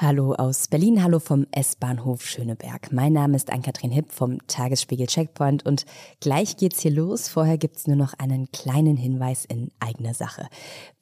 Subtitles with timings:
[0.00, 2.92] Hallo aus Berlin, hallo vom S-Bahnhof Schöneberg.
[2.92, 5.86] Mein Name ist Ann-Kathrin Hipp vom Tagesspiegel Checkpoint und
[6.20, 7.26] gleich geht's hier los.
[7.26, 10.46] Vorher gibt's nur noch einen kleinen Hinweis in eigener Sache.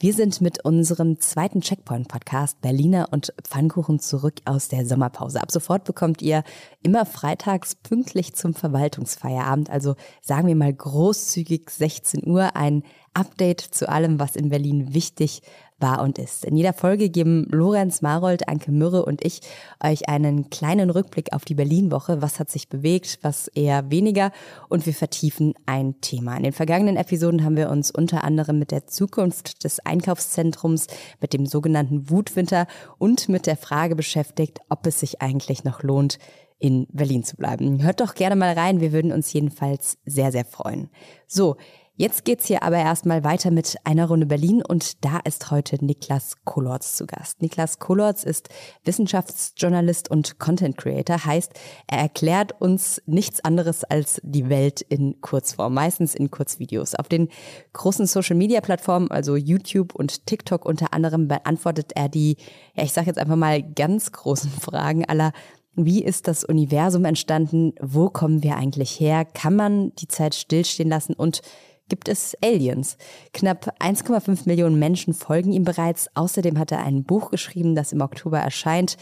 [0.01, 5.43] Wir sind mit unserem zweiten Checkpoint-Podcast Berliner und Pfannkuchen zurück aus der Sommerpause.
[5.43, 6.43] Ab sofort bekommt ihr
[6.83, 12.83] immer freitags pünktlich zum Verwaltungsfeierabend, also sagen wir mal großzügig 16 Uhr, ein
[13.13, 15.43] Update zu allem, was in Berlin wichtig
[15.79, 16.45] war und ist.
[16.45, 19.41] In jeder Folge geben Lorenz Marold, Anke Mürre und ich
[19.83, 22.23] euch einen kleinen Rückblick auf die Berlin-Woche.
[22.23, 24.33] Was hat sich bewegt, was eher weniger
[24.69, 26.37] und wir vertiefen ein Thema.
[26.37, 30.87] In den vergangenen Episoden haben wir uns unter anderem mit der Zukunft des Einkaufszentrums,
[31.21, 32.67] mit dem sogenannten Wutwinter
[32.99, 36.19] und mit der Frage beschäftigt, ob es sich eigentlich noch lohnt,
[36.59, 37.83] in Berlin zu bleiben.
[37.83, 40.89] Hört doch gerne mal rein, wir würden uns jedenfalls sehr, sehr freuen.
[41.27, 41.57] So,
[41.99, 46.45] Jetzt geht's hier aber erstmal weiter mit einer Runde Berlin und da ist heute Niklas
[46.45, 47.41] Kolorz zu Gast.
[47.41, 48.51] Niklas Kolorz ist
[48.85, 51.55] Wissenschaftsjournalist und Content Creator, heißt,
[51.87, 56.95] er erklärt uns nichts anderes als die Welt in Kurzform, meistens in Kurzvideos.
[56.97, 57.31] Auf den
[57.73, 62.37] großen Social Media Plattformen, also YouTube und TikTok unter anderem, beantwortet er die,
[62.75, 65.33] ja, ich sage jetzt einfach mal ganz großen Fragen aller
[65.79, 67.75] wie ist das Universum entstanden?
[67.81, 69.27] Wo kommen wir eigentlich her?
[69.27, 71.13] Kann man die Zeit stillstehen lassen?
[71.13, 71.43] Und
[71.89, 72.97] gibt es Aliens.
[73.33, 76.09] Knapp 1,5 Millionen Menschen folgen ihm bereits.
[76.15, 78.97] Außerdem hat er ein Buch geschrieben, das im Oktober erscheint.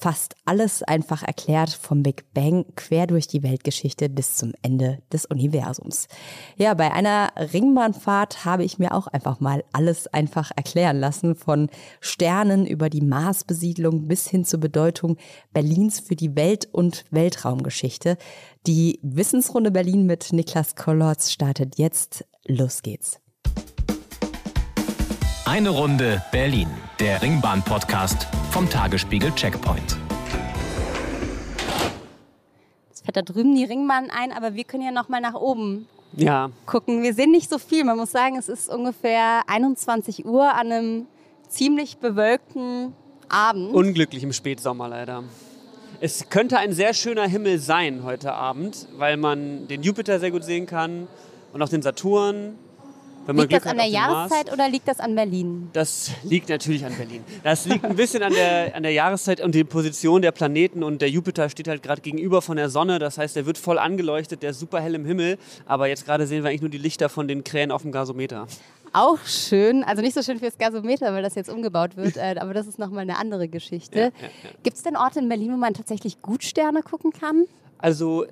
[0.00, 5.26] Fast alles einfach erklärt vom Big Bang quer durch die Weltgeschichte bis zum Ende des
[5.26, 6.06] Universums.
[6.56, 11.68] Ja, bei einer Ringbahnfahrt habe ich mir auch einfach mal alles einfach erklären lassen, von
[12.00, 15.16] Sternen über die Marsbesiedlung bis hin zur Bedeutung
[15.52, 18.18] Berlins für die Welt- und Weltraumgeschichte.
[18.68, 22.24] Die Wissensrunde Berlin mit Niklas Kollotz startet jetzt.
[22.46, 23.18] Los geht's.
[25.50, 26.68] Eine Runde Berlin,
[27.00, 29.96] der Ringbahn-Podcast vom Tagesspiegel Checkpoint.
[32.92, 35.88] Es fährt da drüben die Ringbahn ein, aber wir können ja noch mal nach oben
[36.12, 36.50] ja.
[36.66, 37.02] gucken.
[37.02, 37.84] Wir sehen nicht so viel.
[37.84, 41.06] Man muss sagen, es ist ungefähr 21 Uhr an einem
[41.48, 42.92] ziemlich bewölkten
[43.30, 43.72] Abend.
[43.72, 45.24] Unglücklich im Spätsommer leider.
[46.02, 50.44] Es könnte ein sehr schöner Himmel sein heute Abend, weil man den Jupiter sehr gut
[50.44, 51.08] sehen kann
[51.54, 52.58] und auch den Saturn.
[53.36, 54.54] Liegt das an der Jahreszeit Mars.
[54.54, 55.70] oder liegt das an Berlin?
[55.72, 57.24] Das liegt natürlich an Berlin.
[57.42, 61.02] Das liegt ein bisschen an der, an der Jahreszeit und die Position der Planeten und
[61.02, 62.98] der Jupiter steht halt gerade gegenüber von der Sonne.
[62.98, 65.38] Das heißt, der wird voll angeleuchtet, der ist super hell im Himmel.
[65.66, 68.46] Aber jetzt gerade sehen wir eigentlich nur die Lichter von den Krähen auf dem Gasometer.
[68.92, 72.54] Auch schön, also nicht so schön fürs Gasometer, weil das jetzt umgebaut wird, äh, aber
[72.54, 73.98] das ist nochmal eine andere Geschichte.
[73.98, 74.10] Ja, ja,
[74.44, 74.50] ja.
[74.62, 77.44] Gibt es denn Orte in Berlin, wo man tatsächlich gut Sterne gucken kann?
[77.76, 78.24] Also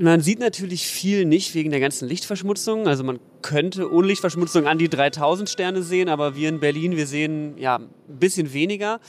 [0.00, 2.86] man sieht natürlich viel nicht wegen der ganzen Lichtverschmutzung.
[2.86, 7.06] Also man könnte ohne Lichtverschmutzung an die 3000 Sterne sehen, aber wir in Berlin, wir
[7.06, 9.00] sehen ja ein bisschen weniger.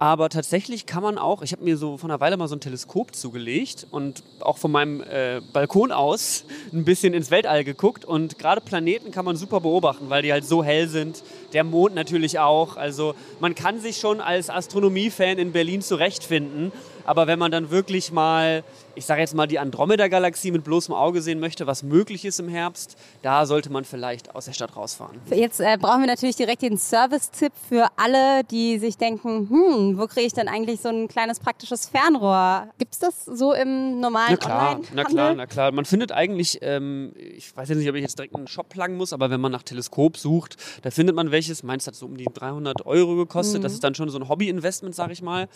[0.00, 2.60] Aber tatsächlich kann man auch, ich habe mir so vor einer Weile mal so ein
[2.60, 8.04] Teleskop zugelegt und auch von meinem äh, Balkon aus ein bisschen ins Weltall geguckt.
[8.04, 11.22] Und gerade Planeten kann man super beobachten, weil die halt so hell sind.
[11.52, 12.76] Der Mond natürlich auch.
[12.76, 16.72] Also man kann sich schon als Astronomiefan in Berlin zurechtfinden.
[17.04, 18.64] Aber wenn man dann wirklich mal,
[18.98, 22.48] ich sage jetzt mal, die Andromeda-Galaxie mit bloßem Auge sehen möchte, was möglich ist im
[22.48, 25.18] Herbst, da sollte man vielleicht aus der Stadt rausfahren.
[25.30, 30.06] Jetzt äh, brauchen wir natürlich direkt den Service-Tipp für alle, die sich denken, hm, wo
[30.06, 32.68] kriege ich denn eigentlich so ein kleines praktisches Fernrohr?
[32.78, 34.94] Gibt es das so im normalen na klar, Online-Handel?
[34.94, 35.72] Na klar, na klar.
[35.72, 38.96] Man findet eigentlich, ähm, ich weiß jetzt nicht, ob ich jetzt direkt einen Shop plagen
[38.96, 41.62] muss, aber wenn man nach Teleskop sucht, da findet man welches.
[41.62, 43.60] Meins hat so um die 300 Euro gekostet.
[43.60, 43.62] Mhm.
[43.62, 45.48] Das ist dann schon so ein Hobby-Investment, sage ich mal.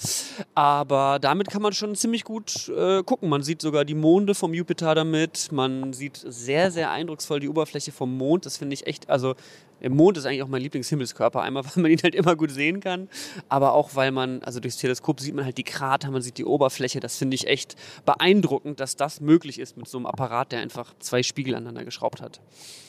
[0.55, 3.29] Aber damit damit kann man schon ziemlich gut äh, gucken.
[3.33, 5.53] Man sieht sogar die Monde vom Jupiter damit.
[5.53, 8.45] Man sieht sehr, sehr eindrucksvoll die Oberfläche vom Mond.
[8.45, 9.37] Das finde ich echt, also
[9.83, 11.43] der Mond ist eigentlich auch mein Lieblingshimmelskörper.
[11.43, 13.09] Einmal, weil man ihn halt immer gut sehen kann,
[13.49, 16.45] aber auch, weil man, also durchs Teleskop sieht man halt die Krater, man sieht die
[16.45, 17.01] Oberfläche.
[17.01, 20.95] Das finde ich echt beeindruckend, dass das möglich ist mit so einem Apparat, der einfach
[21.01, 22.41] zwei Spiegel aneinander geschraubt hat.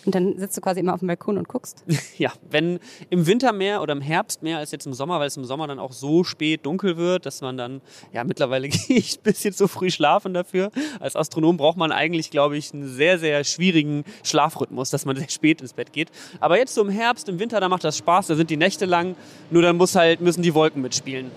[0.05, 1.83] Und dann sitzt du quasi immer auf dem Balkon und guckst?
[2.17, 2.79] ja, wenn
[3.09, 5.67] im Winter mehr oder im Herbst mehr als jetzt im Sommer, weil es im Sommer
[5.67, 7.81] dann auch so spät dunkel wird, dass man dann,
[8.11, 10.71] ja, mittlerweile gehe ich ein bisschen zu früh schlafen dafür.
[10.99, 15.29] Als Astronom braucht man eigentlich, glaube ich, einen sehr, sehr schwierigen Schlafrhythmus, dass man sehr
[15.29, 16.09] spät ins Bett geht.
[16.39, 18.85] Aber jetzt so im Herbst, im Winter, da macht das Spaß, da sind die Nächte
[18.85, 19.15] lang,
[19.49, 21.31] nur dann muss halt, müssen die Wolken mitspielen.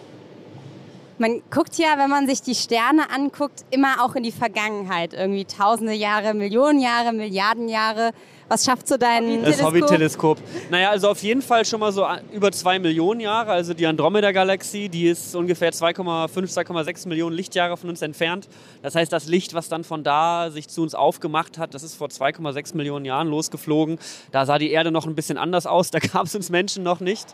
[1.19, 5.14] Man guckt ja, wenn man sich die Sterne anguckt, immer auch in die Vergangenheit.
[5.14, 8.10] Irgendwie tausende Jahre, Millionen Jahre, Milliarden Jahre.
[8.48, 9.66] Was schafft so dein Das Teleskop?
[9.66, 10.38] Hobby-Teleskop.
[10.70, 13.50] Naja, also auf jeden Fall schon mal so über zwei Millionen Jahre.
[13.50, 18.48] Also die Andromeda-Galaxie, die ist ungefähr 2,5, 2,6 Millionen Lichtjahre von uns entfernt.
[18.82, 21.96] Das heißt, das Licht, was dann von da sich zu uns aufgemacht hat, das ist
[21.96, 23.98] vor 2,6 Millionen Jahren losgeflogen.
[24.31, 27.00] Da sah die Erde noch ein bisschen anders aus, da gab es uns Menschen noch
[27.00, 27.26] nicht.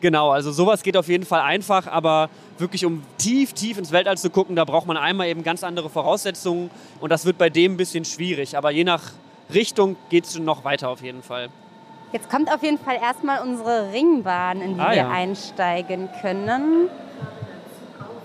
[0.00, 2.28] Genau, also sowas geht auf jeden Fall einfach, aber
[2.58, 5.88] wirklich um tief, tief ins Weltall zu gucken, da braucht man einmal eben ganz andere
[5.88, 6.68] Voraussetzungen
[7.00, 8.56] und das wird bei dem ein bisschen schwierig.
[8.56, 9.12] Aber je nach
[9.52, 11.48] Richtung geht es noch weiter auf jeden Fall.
[12.12, 15.10] Jetzt kommt auf jeden Fall erstmal unsere Ringbahn, in die Ah, wir ja.
[15.10, 16.88] einsteigen können.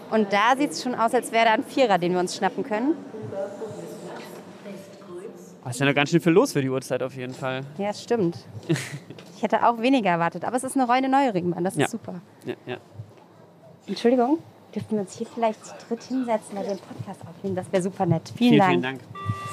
[0.09, 2.63] Und da sieht es schon aus, als wäre da ein Vierer, den wir uns schnappen
[2.63, 2.95] können.
[5.63, 7.61] Da ist ja noch ganz schön viel los für die Uhrzeit auf jeden Fall.
[7.77, 8.37] Ja, stimmt.
[8.67, 11.87] Ich hätte auch weniger erwartet, aber es ist eine reine neue Ringbahn, das ist Ja.
[11.87, 12.15] super.
[12.45, 12.77] Ja, ja.
[13.87, 14.39] Entschuldigung,
[14.75, 17.55] dürften wir uns hier vielleicht zu dritt hinsetzen, wir den Podcast aufnehmen?
[17.55, 18.31] Das wäre super nett.
[18.35, 18.71] Vielen, Vielen, Dank.
[18.71, 18.99] vielen Dank.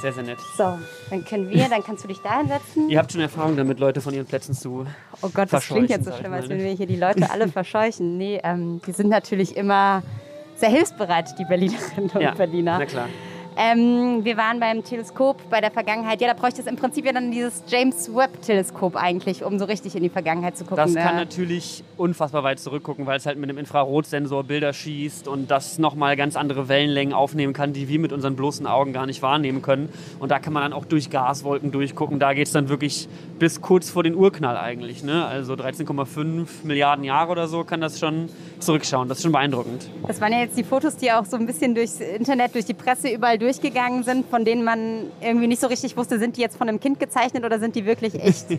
[0.00, 0.38] Sehr, sehr nett.
[0.56, 0.78] So,
[1.10, 2.88] dann können wir, dann kannst du dich da hinsetzen.
[2.88, 4.86] Ihr habt schon Erfahrung damit, Leute von ihren Plätzen zu.
[5.22, 6.50] Oh Gott, das klingt jetzt so schlimm, als ne?
[6.56, 8.16] wenn wir hier die Leute alle verscheuchen.
[8.16, 10.02] Nee, ähm, die sind natürlich immer
[10.56, 12.78] sehr hilfsbereit, die Berlinerinnen und Ja, Berliner.
[12.78, 13.08] na klar.
[13.56, 16.20] Ähm, wir waren beim Teleskop bei der Vergangenheit.
[16.20, 19.96] Ja, da bräuchte es im Prinzip ja dann dieses James Webb-Teleskop eigentlich, um so richtig
[19.96, 20.76] in die Vergangenheit zu gucken.
[20.76, 21.02] Das Ja.
[21.02, 25.78] kann natürlich unfassbar weit zurückgucken, weil es halt mit einem Infrarotsensor Bilder schießt und das
[25.78, 29.62] nochmal ganz andere Wellenlängen aufnehmen kann, die wir mit unseren bloßen Augen gar nicht wahrnehmen
[29.62, 29.88] können.
[30.20, 32.18] Und da kann man dann auch durch Gaswolken durchgucken.
[32.18, 33.08] Da geht es dann wirklich
[33.38, 35.02] bis kurz vor den Urknall eigentlich.
[35.02, 35.24] Ne?
[35.26, 38.28] Also 13,5 Milliarden Jahre oder so kann das schon
[38.60, 39.08] zurückschauen.
[39.08, 39.88] Das ist schon beeindruckend.
[40.06, 42.74] Das waren ja jetzt die Fotos, die auch so ein bisschen durchs Internet, durch die
[42.74, 46.56] Presse überall durchgegangen sind, von denen man irgendwie nicht so richtig wusste, sind die jetzt
[46.56, 48.46] von einem Kind gezeichnet oder sind die wirklich echt?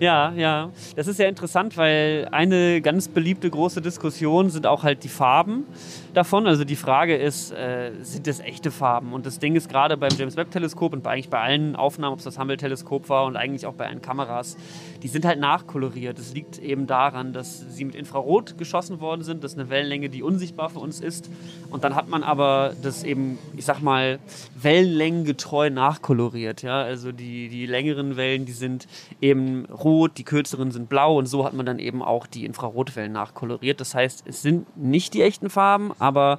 [0.00, 0.70] Ja, ja.
[0.96, 5.64] Das ist ja interessant, weil eine ganz beliebte große Diskussion sind auch halt die Farben
[6.12, 6.48] davon.
[6.48, 9.12] Also die Frage ist, äh, sind das echte Farben?
[9.12, 12.14] Und das Ding ist gerade beim James Webb Teleskop und bei, eigentlich bei allen Aufnahmen,
[12.14, 14.56] ob es das Hubble Teleskop war und eigentlich auch bei allen Kameras,
[15.04, 16.18] die sind halt nachkoloriert.
[16.18, 19.31] Das liegt eben daran, dass sie mit Infrarot geschossen worden sind.
[19.40, 21.28] Das ist eine Wellenlänge, die unsichtbar für uns ist.
[21.70, 24.18] Und dann hat man aber das eben, ich sag mal,
[24.60, 26.62] wellenlängengetreu nachkoloriert.
[26.62, 26.82] Ja?
[26.82, 28.86] Also die, die längeren Wellen, die sind
[29.20, 33.12] eben rot, die kürzeren sind blau und so hat man dann eben auch die Infrarotwellen
[33.12, 33.80] nachkoloriert.
[33.80, 36.38] Das heißt, es sind nicht die echten Farben, aber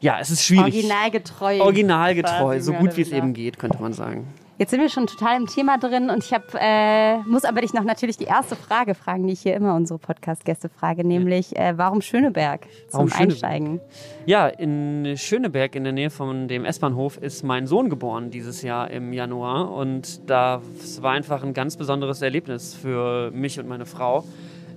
[0.00, 0.74] ja, es ist schwierig.
[0.74, 1.60] Originalgetreu.
[1.60, 4.28] Originalgetreu, so gut wie es eben geht, könnte man sagen.
[4.64, 7.74] Jetzt sind wir schon total im Thema drin und ich hab, äh, muss aber dich
[7.74, 11.76] noch natürlich die erste Frage fragen, die ich hier immer unsere Podcast-Gäste frage, nämlich äh,
[11.76, 13.42] warum Schöneberg zum Warum Schöneberg?
[13.42, 13.80] Einsteigen?
[14.24, 18.90] Ja, in Schöneberg in der Nähe von dem S-Bahnhof ist mein Sohn geboren dieses Jahr
[18.90, 24.24] im Januar und das war einfach ein ganz besonderes Erlebnis für mich und meine Frau.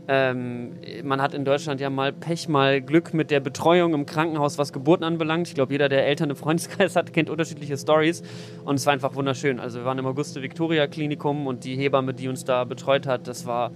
[0.10, 4.58] Ähm, man hat in Deutschland ja mal Pech, mal Glück mit der Betreuung im Krankenhaus,
[4.58, 5.48] was Geburten anbelangt.
[5.50, 8.24] Ich glaube, jeder, der Eltern im Freundeskreis hat, kennt unterschiedliche Stories.
[8.64, 9.60] Und es war einfach wunderschön.
[9.60, 13.72] Also wir waren im Auguste-Victoria-Klinikum und die Hebamme, die uns da betreut hat, das war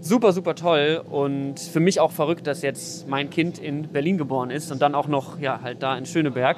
[0.00, 4.50] super, super toll und für mich auch verrückt, dass jetzt mein Kind in Berlin geboren
[4.50, 6.56] ist und dann auch noch, ja, halt da in Schöneberg.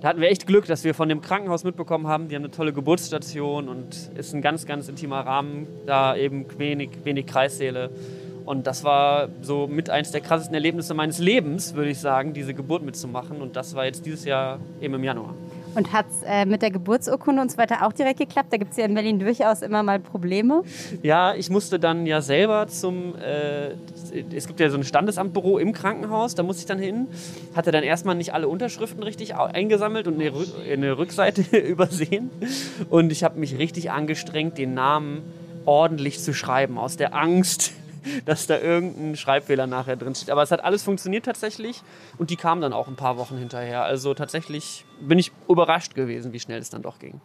[0.00, 2.50] Da hatten wir echt Glück, dass wir von dem Krankenhaus mitbekommen haben, die haben eine
[2.50, 7.90] tolle Geburtsstation und ist ein ganz, ganz intimer Rahmen, da eben wenig, wenig Kreissäle.
[8.46, 12.54] Und das war so mit eins der krassesten Erlebnisse meines Lebens, würde ich sagen, diese
[12.54, 13.42] Geburt mitzumachen.
[13.42, 15.34] Und das war jetzt dieses Jahr eben im Januar.
[15.74, 18.52] Und hat es äh, mit der Geburtsurkunde und so weiter auch direkt geklappt?
[18.52, 20.62] Da gibt es ja in Berlin durchaus immer mal Probleme.
[21.02, 23.72] Ja, ich musste dann ja selber zum, äh,
[24.34, 27.08] es gibt ja so ein Standesamtbüro im Krankenhaus, da musste ich dann hin,
[27.54, 32.30] hatte dann erstmal nicht alle Unterschriften richtig eingesammelt und eine, Rück eine Rückseite übersehen.
[32.88, 35.24] Und ich habe mich richtig angestrengt, den Namen
[35.66, 37.72] ordentlich zu schreiben, aus der Angst,
[38.24, 40.30] dass da irgendein Schreibfehler nachher drin steht.
[40.30, 41.82] Aber es hat alles funktioniert tatsächlich
[42.16, 43.84] und die kamen dann auch ein paar Wochen hinterher.
[43.84, 47.20] Also tatsächlich bin ich überrascht gewesen, wie schnell es dann doch ging.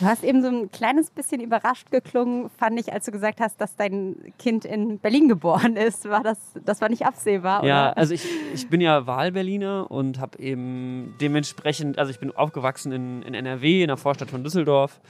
[0.00, 3.60] Du hast eben so ein kleines bisschen überrascht geklungen, fand ich, als du gesagt hast,
[3.60, 6.08] dass dein Kind in Berlin geboren ist.
[6.08, 7.98] War das, das war nicht absehbar, Ja, oder?
[7.98, 8.24] also ich,
[8.54, 13.82] ich bin ja Wahlberliner und habe eben dementsprechend, also ich bin aufgewachsen in, in NRW,
[13.82, 15.00] in der Vorstadt von Düsseldorf.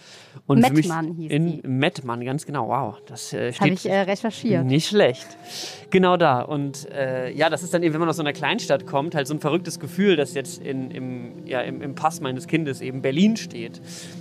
[0.46, 1.68] Und Mettmann hieß in die.
[1.68, 2.96] Mettmann, ganz genau, wow.
[3.06, 4.64] Das äh, Habe steht ich äh, recherchiert.
[4.64, 5.26] nicht schlecht.
[5.90, 6.40] Genau da.
[6.42, 9.26] Und äh, ja, das ist dann eben, wenn man aus so einer Kleinstadt kommt, halt
[9.26, 13.02] so ein verrücktes Gefühl, dass jetzt in, im, ja, im, im Pass meines Kindes eben
[13.02, 13.80] Berlin steht.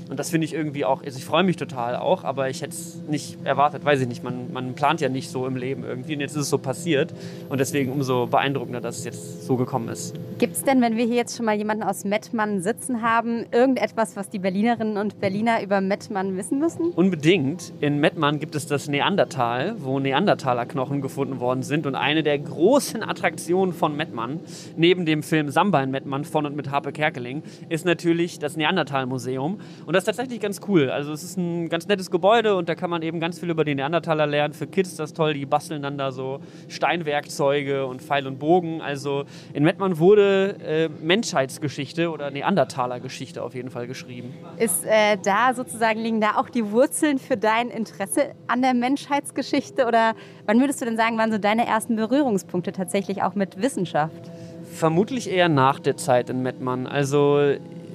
[0.09, 2.71] Und das finde ich irgendwie auch, also ich freue mich total auch, aber ich hätte
[2.71, 4.23] es nicht erwartet, weiß ich nicht.
[4.23, 7.13] Man, man plant ja nicht so im Leben irgendwie und jetzt ist es so passiert.
[7.49, 10.15] Und deswegen umso beeindruckender, dass es jetzt so gekommen ist.
[10.37, 14.15] Gibt es denn, wenn wir hier jetzt schon mal jemanden aus Mettmann sitzen haben, irgendetwas,
[14.15, 16.91] was die Berlinerinnen und Berliner über Mettmann wissen müssen?
[16.91, 17.73] Unbedingt.
[17.81, 21.85] In Mettmann gibt es das Neandertal, wo Neandertaler-Knochen gefunden worden sind.
[21.85, 24.39] Und eine der großen Attraktionen von Mettmann,
[24.75, 29.59] neben dem Film Samba in Mettmann von und mit Harpe Kerkeling, ist natürlich das Neandertal-Museum.
[29.85, 30.89] Und das ist tatsächlich ganz cool.
[30.89, 33.65] Also es ist ein ganz nettes Gebäude und da kann man eben ganz viel über
[33.65, 34.53] die Neandertaler lernen.
[34.53, 38.81] Für Kids ist das toll, die basteln dann da so Steinwerkzeuge und Pfeil und Bogen.
[38.81, 44.33] Also in Mettmann wurde äh, Menschheitsgeschichte oder Neandertaler-Geschichte auf jeden Fall geschrieben.
[44.57, 49.85] Ist äh, da sozusagen, liegen da auch die Wurzeln für dein Interesse an der Menschheitsgeschichte?
[49.85, 50.13] Oder
[50.45, 54.31] wann würdest du denn sagen, waren so deine ersten Berührungspunkte tatsächlich auch mit Wissenschaft?
[54.73, 56.87] Vermutlich eher nach der Zeit in Mettmann.
[56.87, 57.39] Also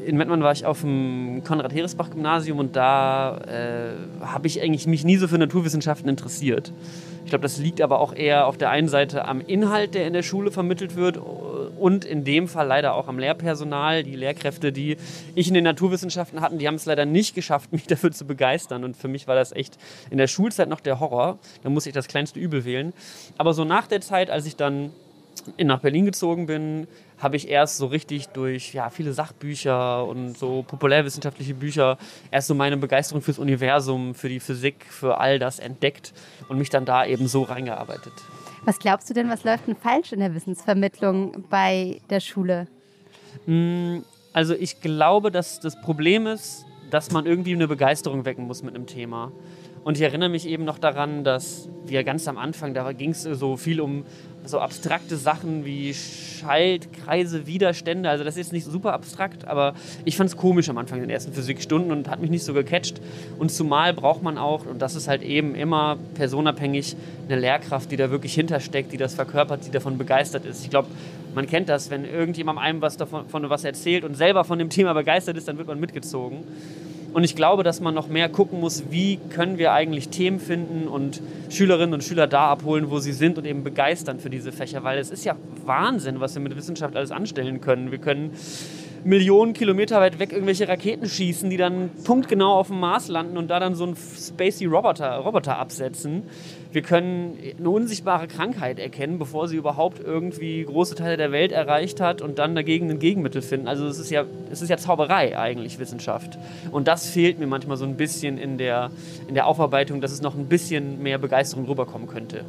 [0.05, 5.17] in Mettmann war ich auf dem Konrad-Heresbach-Gymnasium und da äh, habe ich eigentlich mich nie
[5.17, 6.73] so für Naturwissenschaften interessiert.
[7.25, 10.13] Ich glaube, das liegt aber auch eher auf der einen Seite am Inhalt, der in
[10.13, 11.19] der Schule vermittelt wird
[11.79, 14.03] und in dem Fall leider auch am Lehrpersonal.
[14.03, 14.97] Die Lehrkräfte, die
[15.35, 18.85] ich in den Naturwissenschaften hatten, die haben es leider nicht geschafft, mich dafür zu begeistern.
[18.85, 19.79] Und für mich war das echt
[20.11, 21.39] in der Schulzeit noch der Horror.
[21.63, 22.93] Da musste ich das kleinste Übel wählen.
[23.39, 24.91] Aber so nach der Zeit, als ich dann
[25.59, 26.87] nach Berlin gezogen bin,
[27.19, 31.99] habe ich erst so richtig durch ja, viele Sachbücher und so populärwissenschaftliche Bücher
[32.31, 36.13] erst so meine Begeisterung fürs Universum, für die Physik, für all das entdeckt
[36.49, 38.13] und mich dann da eben so reingearbeitet.
[38.65, 42.69] Was glaubst du denn, was läuft denn falsch in der Wissensvermittlung bei der Schule?
[43.47, 43.99] Mm,
[44.33, 48.75] also ich glaube, dass das Problem ist, dass man irgendwie eine Begeisterung wecken muss mit
[48.75, 49.33] einem Thema.
[49.85, 53.23] Und ich erinnere mich eben noch daran, dass wir ganz am Anfang, da ging es
[53.23, 54.05] so viel um
[54.45, 58.09] so abstrakte Sachen wie Schaltkreise, Widerstände.
[58.09, 61.11] Also das ist nicht super abstrakt, aber ich fand es komisch am Anfang in den
[61.11, 63.01] ersten Physikstunden und hat mich nicht so gecatcht.
[63.39, 66.97] Und zumal braucht man auch, und das ist halt eben immer personabhängig,
[67.29, 70.65] eine Lehrkraft, die da wirklich hintersteckt, die das verkörpert, die davon begeistert ist.
[70.65, 70.89] Ich glaube,
[71.35, 74.69] man kennt das, wenn irgendjemand einem was davon von was erzählt und selber von dem
[74.69, 76.45] Thema begeistert ist, dann wird man mitgezogen.
[77.13, 80.89] Und ich glaube, dass man noch mehr gucken muss, wie können wir eigentlich Themen finden
[80.89, 84.83] und Schülerinnen und Schüler da abholen, wo sie sind und eben begeistern für diese Fächer,
[84.83, 87.91] weil es ist ja Wahnsinn, was wir mit Wissenschaft alles anstellen können.
[87.91, 88.31] Wir können
[89.05, 93.49] Millionen Kilometer weit weg irgendwelche Raketen schießen, die dann punktgenau auf dem Mars landen und
[93.49, 96.23] da dann so einen spacey Roboter, Roboter absetzen.
[96.71, 102.01] Wir können eine unsichtbare Krankheit erkennen, bevor sie überhaupt irgendwie große Teile der Welt erreicht
[102.01, 103.69] hat und dann dagegen ein Gegenmittel finden.
[103.69, 106.39] Also es ist ja, es ist ja Zauberei eigentlich, Wissenschaft.
[106.71, 108.91] Und das fehlt mir manchmal so ein bisschen in der,
[109.29, 112.45] in der Aufarbeitung, dass es noch ein bisschen mehr Begeisterung rüberkommen könnte.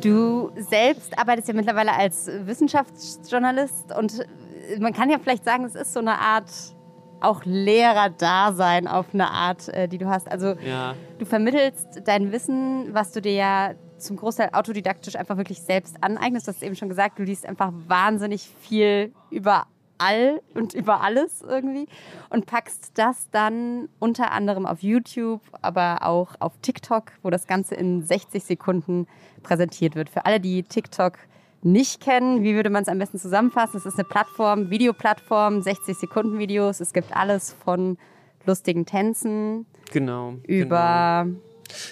[0.00, 4.24] Du selbst arbeitest ja mittlerweile als Wissenschaftsjournalist und
[4.78, 6.50] man kann ja vielleicht sagen, es ist so eine Art
[7.20, 10.30] auch Lehrer-Dasein auf eine Art, äh, die du hast.
[10.30, 10.94] Also ja.
[11.18, 16.46] du vermittelst dein Wissen, was du dir ja zum Großteil autodidaktisch einfach wirklich selbst aneignest.
[16.46, 19.66] Du hast eben schon gesagt, du liest einfach wahnsinnig viel über
[19.98, 21.88] all und über alles irgendwie
[22.30, 27.74] und packst das dann unter anderem auf YouTube, aber auch auf TikTok, wo das Ganze
[27.74, 29.08] in 60 Sekunden
[29.42, 30.08] präsentiert wird.
[30.08, 31.14] Für alle, die TikTok
[31.62, 33.78] nicht kennen, wie würde man es am besten zusammenfassen?
[33.78, 36.80] Es ist eine Plattform, Videoplattform, 60 Sekunden Videos.
[36.80, 37.98] Es gibt alles von
[38.46, 41.38] lustigen Tänzen genau, über genau.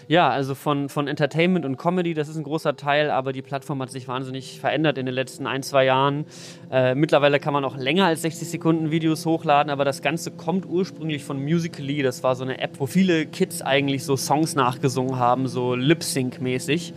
[0.09, 3.80] Ja, also von, von Entertainment und Comedy, das ist ein großer Teil, aber die Plattform
[3.83, 6.25] hat sich wahnsinnig verändert in den letzten ein, zwei Jahren.
[6.71, 10.66] Äh, mittlerweile kann man auch länger als 60 Sekunden Videos hochladen, aber das Ganze kommt
[10.66, 12.02] ursprünglich von Musical.ly.
[12.02, 16.92] Das war so eine App, wo viele Kids eigentlich so Songs nachgesungen haben, so Lip-Sync-mäßig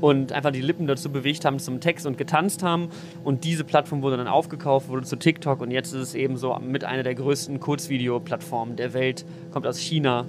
[0.00, 2.90] und einfach die Lippen dazu bewegt haben zum Text und getanzt haben.
[3.24, 6.54] Und diese Plattform wurde dann aufgekauft, wurde zu TikTok und jetzt ist es eben so
[6.58, 10.26] mit einer der größten Kurzvideo-Plattformen der Welt, kommt aus China.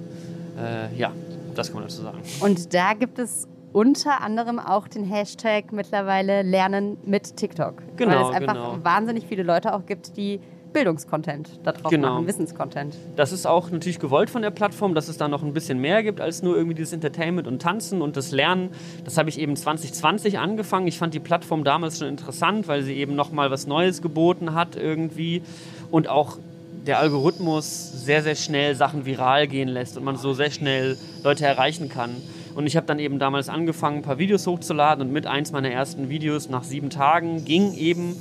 [0.58, 1.12] Äh, ja,
[1.58, 2.18] das kann man dazu sagen.
[2.40, 7.82] Und da gibt es unter anderem auch den Hashtag mittlerweile Lernen mit TikTok.
[7.96, 8.78] Genau, weil es einfach genau.
[8.84, 10.40] wahnsinnig viele Leute auch gibt, die
[10.72, 12.14] Bildungskontent da drauf genau.
[12.14, 12.96] machen, Wissenscontent.
[13.16, 16.02] Das ist auch natürlich gewollt von der Plattform, dass es da noch ein bisschen mehr
[16.02, 18.70] gibt als nur irgendwie dieses Entertainment und Tanzen und das Lernen.
[19.04, 20.86] Das habe ich eben 2020 angefangen.
[20.86, 24.76] Ich fand die Plattform damals schon interessant, weil sie eben nochmal was Neues geboten hat
[24.76, 25.42] irgendwie
[25.90, 26.38] und auch
[26.86, 31.44] der Algorithmus sehr, sehr schnell Sachen viral gehen lässt und man so sehr schnell Leute
[31.44, 32.16] erreichen kann.
[32.54, 35.70] Und ich habe dann eben damals angefangen, ein paar Videos hochzuladen und mit eins meiner
[35.70, 38.16] ersten Videos nach sieben Tagen ging eben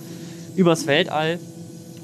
[0.56, 1.40] übers Weltall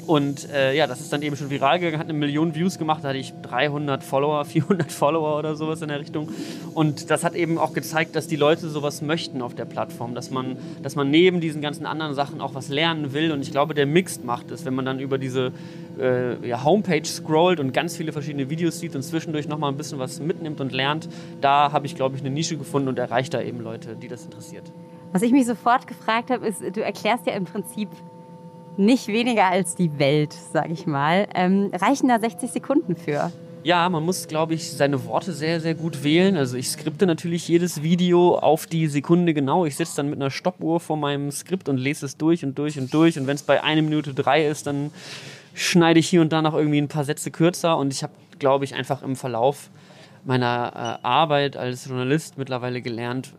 [0.08, 3.04] und äh, ja, das ist dann eben schon viral gegangen, hat eine Million Views gemacht,
[3.04, 6.30] da hatte ich 300 Follower, 400 Follower oder sowas in der Richtung.
[6.74, 10.32] Und das hat eben auch gezeigt, dass die Leute sowas möchten auf der Plattform, dass
[10.32, 13.32] man, dass man neben diesen ganzen anderen Sachen auch was lernen will.
[13.32, 15.52] Und ich glaube, der Mixed macht es, wenn man dann über diese
[16.00, 20.00] äh, ja, Homepage scrollt und ganz viele verschiedene Videos sieht und zwischendurch nochmal ein bisschen
[20.00, 21.10] was mitnimmt und lernt.
[21.42, 24.26] Da habe ich, glaube ich, eine Nische gefunden und erreicht da eben Leute, die das
[24.26, 24.64] interessiert.
[25.12, 27.90] Was ich mich sofort gefragt habe, ist, du erklärst ja im Prinzip
[28.78, 31.28] nicht weniger als die Welt, sag ich mal.
[31.36, 33.32] Ähm, reichen da 60 Sekunden für?
[33.64, 36.36] Ja, man muss, glaube ich, seine Worte sehr, sehr gut wählen.
[36.36, 39.66] Also ich skripte natürlich jedes Video auf die Sekunde genau.
[39.66, 42.80] Ich sitze dann mit einer Stoppuhr vor meinem Skript und lese es durch und durch
[42.80, 43.20] und durch.
[43.20, 44.90] Und wenn es bei einer Minute drei ist, dann
[45.54, 47.78] schneide ich hier und da noch irgendwie ein paar Sätze kürzer.
[47.78, 49.70] Und ich habe, glaube ich, einfach im Verlauf
[50.24, 53.32] meiner äh, Arbeit als Journalist mittlerweile gelernt,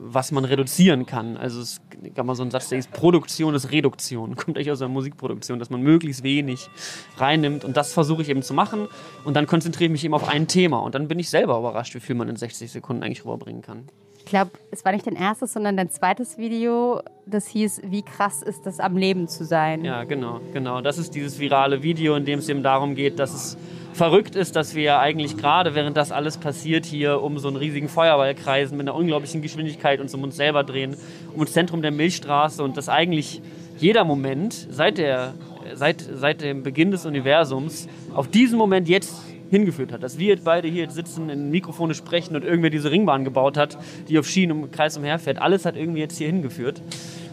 [0.00, 1.36] was man reduzieren kann.
[1.36, 1.80] Also es
[2.14, 4.36] gab mal so einen Satz, der ist Produktion ist Reduktion.
[4.36, 6.68] Kommt echt aus der Musikproduktion, dass man möglichst wenig
[7.16, 7.64] reinnimmt.
[7.64, 8.88] Und das versuche ich eben zu machen.
[9.24, 10.78] Und dann konzentriere ich mich eben auf ein Thema.
[10.78, 13.84] Und dann bin ich selber überrascht, wie viel man in 60 Sekunden eigentlich rüberbringen kann.
[14.18, 18.42] Ich glaube, es war nicht dein erstes, sondern dein zweites Video, das hieß, wie krass
[18.42, 19.84] ist es, am Leben zu sein.
[19.84, 20.82] Ja, genau, genau.
[20.82, 23.56] Das ist dieses virale Video, in dem es eben darum geht, dass es
[24.00, 27.58] verrückt ist, dass wir ja eigentlich gerade, während das alles passiert, hier um so einen
[27.58, 30.96] riesigen Feuerball kreisen mit einer unglaublichen Geschwindigkeit uns um uns selber drehen,
[31.34, 33.42] um das Zentrum der Milchstraße und dass eigentlich
[33.76, 35.34] jeder Moment seit, der,
[35.74, 40.02] seit, seit dem Beginn des Universums auf diesen Moment jetzt hingeführt hat.
[40.02, 43.76] Dass wir beide hier sitzen, in Mikrofone sprechen und irgendwer diese Ringbahn gebaut hat,
[44.08, 45.42] die auf Schienen im Kreis umherfährt.
[45.42, 46.80] Alles hat irgendwie jetzt hier hingeführt.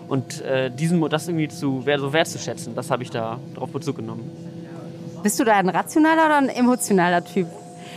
[0.09, 4.29] Und äh, diesen, das irgendwie zu, so wertzuschätzen, das habe ich da drauf Bezug genommen.
[5.23, 7.47] Bist du da ein rationaler oder ein emotionaler Typ?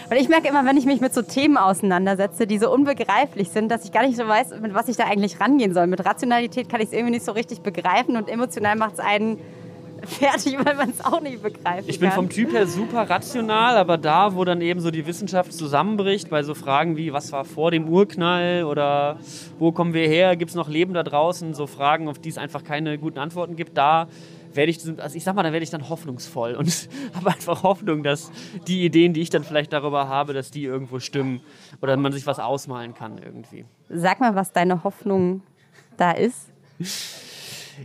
[0.09, 3.71] Weil ich merke immer, wenn ich mich mit so Themen auseinandersetze, die so unbegreiflich sind,
[3.71, 5.87] dass ich gar nicht so weiß, mit was ich da eigentlich rangehen soll.
[5.87, 9.39] Mit Rationalität kann ich es irgendwie nicht so richtig begreifen und emotional macht es einen
[10.03, 11.89] fertig, weil man es auch nicht begreift.
[11.89, 12.17] Ich bin kann.
[12.17, 16.43] vom Typ her super rational, aber da, wo dann eben so die Wissenschaft zusammenbricht, bei
[16.43, 19.19] so Fragen wie, was war vor dem Urknall oder
[19.59, 22.39] wo kommen wir her, gibt es noch Leben da draußen, so Fragen, auf die es
[22.39, 24.09] einfach keine guten Antworten gibt, da
[24.53, 28.03] werde ich, also ich sag mal, da werde ich dann hoffnungsvoll und habe einfach Hoffnung,
[28.03, 28.31] dass
[28.67, 31.41] die Ideen, die ich dann vielleicht darüber habe, dass die irgendwo stimmen
[31.81, 33.65] oder man sich was ausmalen kann irgendwie.
[33.89, 35.43] Sag mal, was deine Hoffnung
[35.97, 36.49] da ist.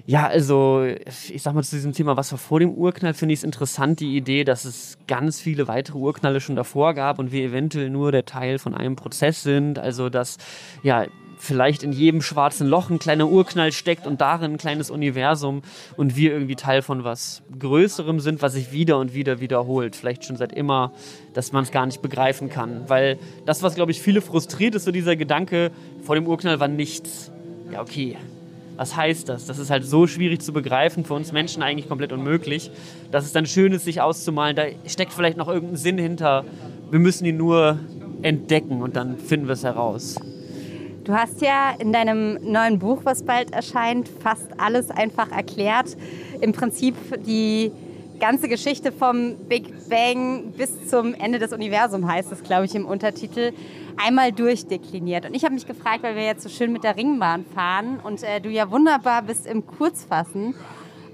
[0.05, 3.39] Ja, also ich sag mal zu diesem Thema, was war vor dem Urknall, finde ich
[3.39, 7.43] es interessant, die Idee, dass es ganz viele weitere Urknalle schon davor gab und wir
[7.43, 9.79] eventuell nur der Teil von einem Prozess sind.
[9.79, 10.38] Also dass
[10.84, 11.05] ja
[11.45, 15.61] vielleicht in jedem schwarzen Loch ein kleiner Urknall steckt und darin ein kleines Universum
[15.95, 19.95] und wir irgendwie Teil von was Größerem sind, was sich wieder und wieder wiederholt.
[19.95, 20.91] Vielleicht schon seit immer,
[21.33, 22.83] dass man es gar nicht begreifen kann.
[22.87, 25.71] Weil das, was, glaube ich, viele frustriert, ist so dieser Gedanke,
[26.03, 27.31] vor dem Urknall war nichts.
[27.71, 28.17] Ja, okay.
[28.77, 29.45] Was heißt das?
[29.45, 32.71] Das ist halt so schwierig zu begreifen, für uns Menschen eigentlich komplett unmöglich,
[33.09, 34.55] dass es dann schön ist, sich auszumalen.
[34.55, 36.43] Da steckt vielleicht noch irgendein Sinn hinter.
[36.91, 37.79] Wir müssen ihn nur
[38.21, 40.17] entdecken und dann finden wir es heraus.
[41.05, 45.95] Du hast ja in deinem neuen Buch, was bald erscheint, fast alles einfach erklärt.
[46.41, 46.95] Im Prinzip
[47.27, 47.71] die
[48.19, 52.87] ganze Geschichte vom Big Bang bis zum Ende des Universums heißt es, glaube ich, im
[52.87, 53.53] Untertitel,
[53.98, 55.27] einmal durchdekliniert.
[55.27, 58.24] Und ich habe mich gefragt, weil wir jetzt so schön mit der Ringbahn fahren und
[58.24, 60.55] äh, du ja wunderbar bist im Kurzfassen,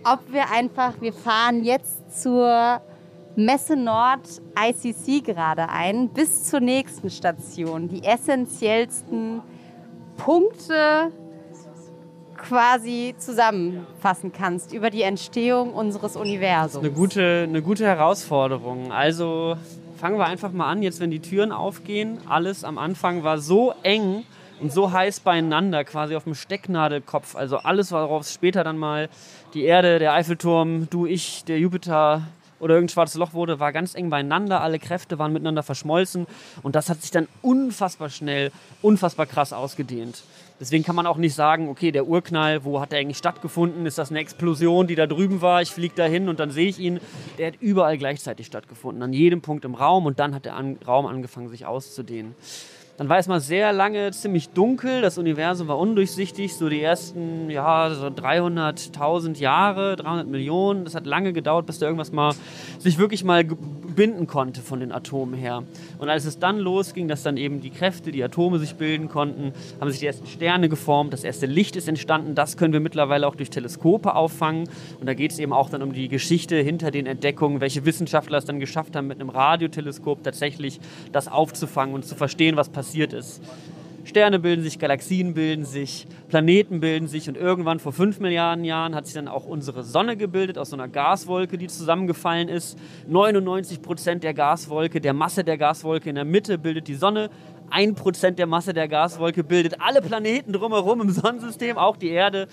[0.06, 2.82] ob wir einfach, wir fahren jetzt zur
[3.36, 4.22] Messe Nord
[4.58, 9.42] ICC gerade ein, bis zur nächsten Station, die essentiellsten
[10.24, 11.12] Punkte
[12.38, 16.86] quasi zusammenfassen kannst über die Entstehung unseres Universums.
[16.86, 18.92] Eine gute, eine gute Herausforderung.
[18.92, 19.56] Also
[19.98, 22.20] fangen wir einfach mal an, jetzt wenn die Türen aufgehen.
[22.28, 24.24] Alles am Anfang war so eng
[24.60, 27.36] und so heiß beieinander, quasi auf dem Stecknadelkopf.
[27.36, 29.10] Also alles, worauf später dann mal
[29.56, 32.24] die Erde, der Eiffelturm, du, ich, der Jupiter,
[32.62, 36.28] oder irgendein schwarzes Loch wurde, war ganz eng beieinander, alle Kräfte waren miteinander verschmolzen
[36.64, 40.24] und das hat sich dann unfassbar schnell, unfassbar krass ausgedehnt.
[40.60, 43.88] Deswegen kann man auch nicht sagen, okay, der Urknall, wo hat der eigentlich stattgefunden?
[43.88, 45.64] Ist das eine Explosion, die da drüben war?
[45.64, 47.00] Ich fliege da hin und dann sehe ich ihn.
[47.40, 50.54] Der hat überall gleichzeitig stattgefunden, an jedem Punkt im Raum und dann hat der
[50.86, 52.36] Raum angefangen, sich auszudehnen.
[53.02, 57.50] Dann war es mal sehr lange ziemlich dunkel, das Universum war undurchsichtig, so die ersten
[57.50, 60.86] ja, so 300.000 Jahre, 300 Millionen.
[60.86, 62.36] Das hat lange gedauert, bis da irgendwas mal
[62.78, 65.64] sich wirklich mal binden konnte von den Atomen her.
[65.98, 69.52] Und als es dann losging, dass dann eben die Kräfte, die Atome sich bilden konnten,
[69.80, 72.36] haben sich die ersten Sterne geformt, das erste Licht ist entstanden.
[72.36, 74.70] Das können wir mittlerweile auch durch Teleskope auffangen.
[75.00, 78.38] Und da geht es eben auch dann um die Geschichte hinter den Entdeckungen, welche Wissenschaftler
[78.38, 80.80] es dann geschafft haben, mit einem Radioteleskop tatsächlich
[81.12, 83.42] das aufzufangen und zu verstehen, was passiert ist.
[84.04, 88.96] Sterne bilden sich, Galaxien bilden sich, Planeten bilden sich und irgendwann vor fünf Milliarden Jahren
[88.96, 92.78] hat sich dann auch unsere Sonne gebildet aus so einer Gaswolke, die zusammengefallen ist.
[93.08, 97.30] 99 Prozent der Gaswolke, der Masse der Gaswolke in der Mitte bildet die Sonne.
[97.70, 102.48] Ein Prozent der Masse der Gaswolke bildet alle Planeten drumherum im Sonnensystem, auch die Erde.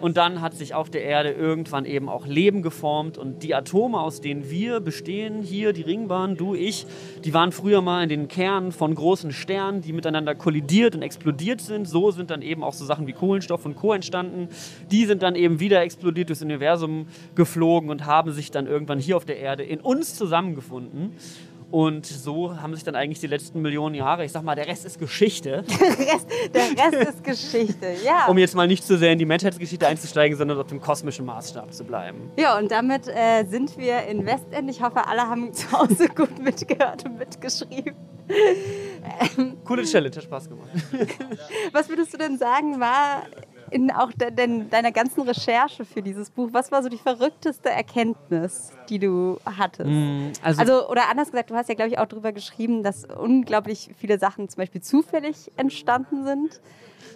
[0.00, 4.00] Und dann hat sich auf der Erde irgendwann eben auch Leben geformt und die Atome,
[4.00, 6.86] aus denen wir bestehen, hier die Ringbahn, du, ich,
[7.24, 11.60] die waren früher mal in den Kernen von großen Sternen, die miteinander kollidiert und explodiert
[11.60, 11.86] sind.
[11.86, 13.92] So sind dann eben auch so Sachen wie Kohlenstoff und Co.
[13.92, 14.48] entstanden.
[14.90, 19.16] Die sind dann eben wieder explodiert durchs Universum geflogen und haben sich dann irgendwann hier
[19.16, 21.12] auf der Erde in uns zusammengefunden.
[21.70, 24.84] Und so haben sich dann eigentlich die letzten Millionen Jahre, ich sag mal, der Rest
[24.84, 25.64] ist Geschichte.
[25.80, 28.26] Der Rest, der Rest ist Geschichte, ja.
[28.26, 31.72] Um jetzt mal nicht zu sehr in die Menschheitsgeschichte einzusteigen, sondern auf dem kosmischen Maßstab
[31.72, 32.30] zu bleiben.
[32.36, 34.70] Ja, und damit äh, sind wir in Westend.
[34.70, 37.94] Ich hoffe, alle haben zu Hause gut mitgehört und mitgeschrieben.
[38.28, 40.68] Ähm, Coole Challenge, hat Spaß gemacht.
[41.72, 43.22] Was würdest du denn sagen, war
[43.70, 47.70] in auch de, de, deiner ganzen Recherche für dieses Buch, was war so die verrückteste
[47.70, 49.88] Erkenntnis, die du hattest?
[49.88, 53.04] Mm, also, also, oder anders gesagt, du hast ja, glaube ich, auch darüber geschrieben, dass
[53.04, 56.60] unglaublich viele Sachen zum Beispiel zufällig entstanden sind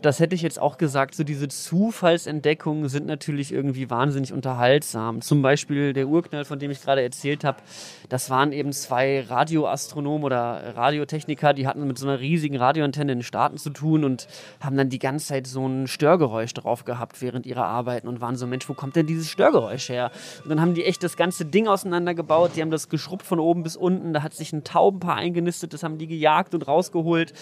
[0.05, 5.23] das hätte ich jetzt auch gesagt, so diese Zufallsentdeckungen sind natürlich irgendwie wahnsinnig unterhaltsam.
[5.23, 7.59] Zum Beispiel der Urknall, von dem ich gerade erzählt habe,
[8.11, 13.19] das waren eben zwei Radioastronomen oder Radiotechniker, die hatten mit so einer riesigen Radioantenne in
[13.19, 14.27] den Staaten zu tun und
[14.61, 18.37] haben dann die ganze Zeit so ein Störgeräusch drauf gehabt während ihrer Arbeiten und waren
[18.37, 20.11] so, Mensch, wo kommt denn dieses Störgeräusch her?
[20.43, 23.63] Und dann haben die echt das ganze Ding auseinandergebaut, die haben das geschrubbt von oben
[23.63, 27.33] bis unten, da hat sich ein Taubenpaar eingenistet, das haben die gejagt und rausgeholt.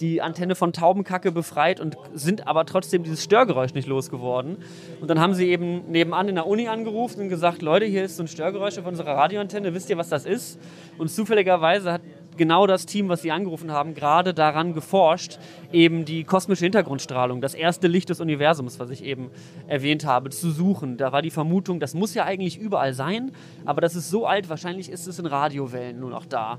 [0.00, 4.56] Die Antenne von Taubenkacke befreit und sind aber trotzdem dieses Störgeräusch nicht losgeworden.
[5.00, 8.16] Und dann haben sie eben nebenan in der Uni angerufen und gesagt, Leute, hier ist
[8.16, 10.58] so ein Störgeräusch auf unserer Radioantenne, wisst ihr, was das ist?
[10.98, 12.02] Und zufälligerweise hat
[12.36, 15.38] genau das Team, was Sie angerufen haben, gerade daran geforscht,
[15.72, 19.30] eben die kosmische Hintergrundstrahlung, das erste Licht des Universums, was ich eben
[19.66, 20.96] erwähnt habe, zu suchen.
[20.96, 23.32] Da war die Vermutung, das muss ja eigentlich überall sein,
[23.64, 26.58] aber das ist so alt, wahrscheinlich ist es in Radiowellen nur noch da.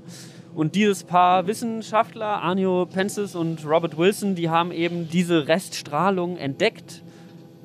[0.54, 7.02] Und dieses Paar Wissenschaftler, Arnio Pences und Robert Wilson, die haben eben diese Reststrahlung entdeckt,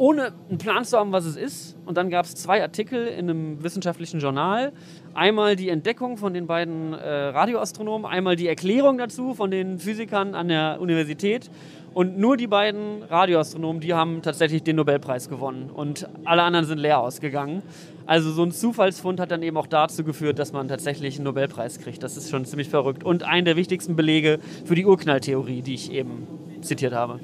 [0.01, 1.77] ohne einen Plan zu haben, was es ist.
[1.85, 4.73] Und dann gab es zwei Artikel in einem wissenschaftlichen Journal.
[5.13, 10.33] Einmal die Entdeckung von den beiden äh, Radioastronomen, einmal die Erklärung dazu von den Physikern
[10.33, 11.51] an der Universität.
[11.93, 15.69] Und nur die beiden Radioastronomen, die haben tatsächlich den Nobelpreis gewonnen.
[15.69, 17.61] Und alle anderen sind leer ausgegangen.
[18.07, 21.79] Also so ein Zufallsfund hat dann eben auch dazu geführt, dass man tatsächlich einen Nobelpreis
[21.79, 22.01] kriegt.
[22.01, 23.03] Das ist schon ziemlich verrückt.
[23.03, 26.25] Und ein der wichtigsten Belege für die Urknalltheorie, die ich eben
[26.61, 27.19] zitiert habe.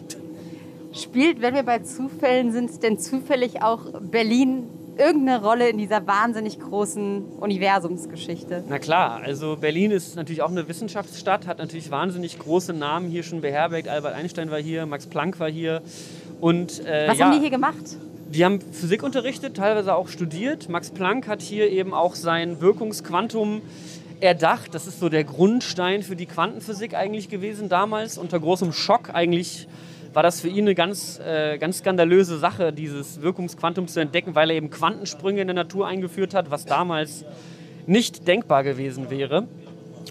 [0.97, 4.63] Spielt, wenn wir bei Zufällen sind, denn zufällig auch Berlin
[4.97, 8.63] irgendeine Rolle in dieser wahnsinnig großen Universumsgeschichte?
[8.67, 13.21] Na klar, also Berlin ist natürlich auch eine Wissenschaftsstadt, hat natürlich wahnsinnig große Namen hier
[13.21, 13.87] schon beherbergt.
[13.87, 15.81] Albert Einstein war hier, Max Planck war hier.
[16.41, 17.97] Und, äh, Was ja, haben die hier gemacht?
[18.29, 20.67] Die haben Physik unterrichtet, teilweise auch studiert.
[20.67, 23.61] Max Planck hat hier eben auch sein Wirkungsquantum
[24.19, 24.73] erdacht.
[24.73, 28.17] Das ist so der Grundstein für die Quantenphysik eigentlich gewesen damals.
[28.17, 29.67] Unter großem Schock eigentlich
[30.13, 34.49] war das für ihn eine ganz, äh, ganz skandalöse Sache, dieses Wirkungsquantum zu entdecken, weil
[34.49, 37.25] er eben Quantensprünge in der Natur eingeführt hat, was damals
[37.85, 39.47] nicht denkbar gewesen wäre.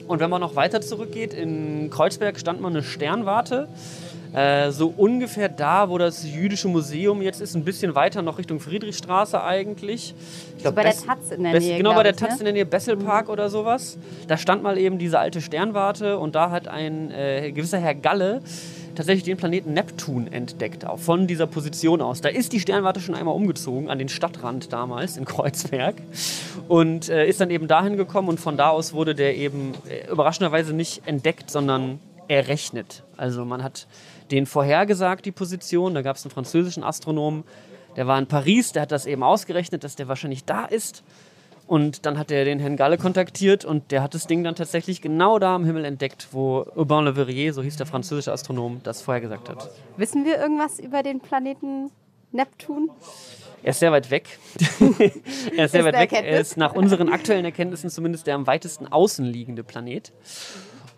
[0.07, 3.69] Und wenn man noch weiter zurückgeht, in Kreuzberg stand mal eine Sternwarte.
[4.33, 8.61] Äh, so ungefähr da, wo das jüdische Museum jetzt ist, ein bisschen weiter noch Richtung
[8.61, 10.15] Friedrichstraße eigentlich.
[10.57, 11.77] Ich glaub, so bei Bess der Taz in der Nähe.
[11.79, 12.39] Genau, bei der Taz ne?
[12.41, 13.33] in der Nähe, Besselpark mhm.
[13.33, 13.97] oder sowas.
[14.29, 18.43] Da stand mal eben diese alte Sternwarte und da hat ein äh, gewisser Herr Galle
[18.97, 22.21] tatsächlich den Planeten Neptun entdeckt, auch von dieser Position aus.
[22.21, 25.97] Da ist die Sternwarte schon einmal umgezogen, an den Stadtrand damals in Kreuzberg
[26.69, 30.11] und äh, ist dann eben dahin gekommen und von da aus wurde der eben äh,
[30.11, 33.05] überraschenderweise nicht entdeckt, sondern errechnet.
[33.17, 33.87] Also man hat
[34.31, 35.95] den vorhergesagt, die Position.
[35.95, 37.45] Da gab es einen französischen Astronomen,
[37.97, 41.03] der war in Paris, der hat das eben ausgerechnet, dass der wahrscheinlich da ist.
[41.67, 45.03] Und dann hat er den Herrn Galle kontaktiert und der hat das Ding dann tatsächlich
[45.03, 49.03] genau da am Himmel entdeckt, wo Urbain Le Verrier, so hieß der französische Astronom, das
[49.03, 49.71] vorhergesagt hat.
[49.97, 51.91] Wissen wir irgendwas über den Planeten
[52.31, 52.91] Neptun?
[53.65, 54.39] Er ist sehr weit weg.
[55.57, 56.13] er ist sehr ist weit weg.
[56.13, 60.13] Er ist nach unseren aktuellen Erkenntnissen zumindest der am weitesten außen liegende Planet.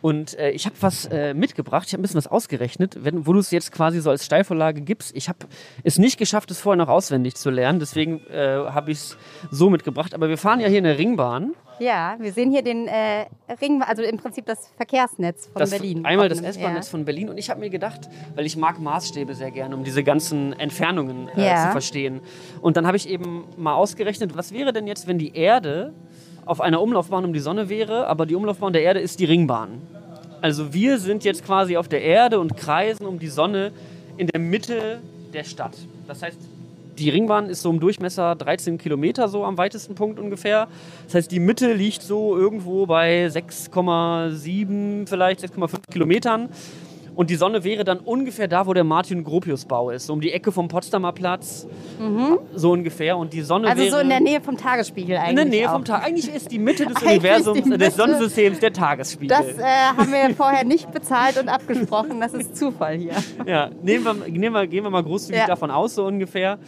[0.00, 3.32] Und äh, ich habe was äh, mitgebracht, ich habe ein bisschen was ausgerechnet, wenn, wo
[3.32, 5.14] du es jetzt quasi so als Steilvorlage gibst.
[5.16, 5.38] Ich habe
[5.82, 9.16] es nicht geschafft, es vorher noch auswendig zu lernen, deswegen äh, habe ich es
[9.50, 10.14] so mitgebracht.
[10.14, 11.54] Aber wir fahren ja hier in der Ringbahn.
[11.80, 13.26] Ja, wir sehen hier den äh,
[13.60, 16.04] Ring, also im Prinzip das Verkehrsnetz von das, Berlin.
[16.04, 16.90] Einmal das S-Bahn-Netz ja.
[16.90, 17.28] von Berlin.
[17.28, 21.28] Und ich habe mir gedacht, weil ich mag Maßstäbe sehr gerne, um diese ganzen Entfernungen
[21.28, 21.66] äh, ja.
[21.66, 22.20] zu verstehen.
[22.60, 25.94] Und dann habe ich eben mal ausgerechnet, was wäre denn jetzt, wenn die Erde
[26.48, 29.82] auf einer Umlaufbahn um die Sonne wäre, aber die Umlaufbahn der Erde ist die Ringbahn.
[30.40, 33.72] Also wir sind jetzt quasi auf der Erde und kreisen um die Sonne
[34.16, 35.00] in der Mitte
[35.34, 35.76] der Stadt.
[36.06, 36.38] Das heißt,
[36.98, 40.68] die Ringbahn ist so im Durchmesser 13 Kilometer so am weitesten Punkt ungefähr.
[41.04, 46.48] Das heißt, die Mitte liegt so irgendwo bei 6,7, vielleicht 6,5 Kilometern.
[47.18, 50.52] Und die Sonne wäre dann ungefähr da, wo der Martin-Gropius-Bau ist, so um die Ecke
[50.52, 51.66] vom Potsdamer Platz,
[52.54, 53.18] so ungefähr.
[53.18, 53.70] Und die Sonne Mhm.
[53.72, 55.30] Also wäre so in der Nähe vom Tagesspiegel eigentlich.
[55.30, 55.72] in der Nähe auch.
[55.72, 56.04] vom Tag.
[56.06, 57.90] Eigentlich ist die Mitte des Eigentlich Universums, die des Mitte.
[57.90, 59.36] Sonnensystems der Tagesspiegel.
[59.36, 59.62] Das äh,
[59.96, 62.20] haben wir vorher nicht bezahlt und abgesprochen.
[62.20, 63.14] Das ist Zufall hier.
[63.46, 65.46] Ja, nehmen wir, nehmen wir, gehen wir mal großzügig Ja.
[65.48, 66.58] davon aus, so ungefähr.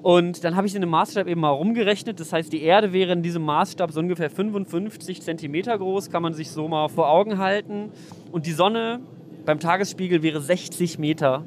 [0.00, 2.18] Und dann habe ich in dem Maßstab eben mal rumgerechnet.
[2.20, 6.32] Das heißt, die Erde wäre in diesem Maßstab so ungefähr 55 Zentimeter groß, kann man
[6.32, 7.90] sich so mal vor Augen halten.
[8.32, 9.00] Und die Sonne
[9.50, 11.44] beim Tagesspiegel wäre 60 Meter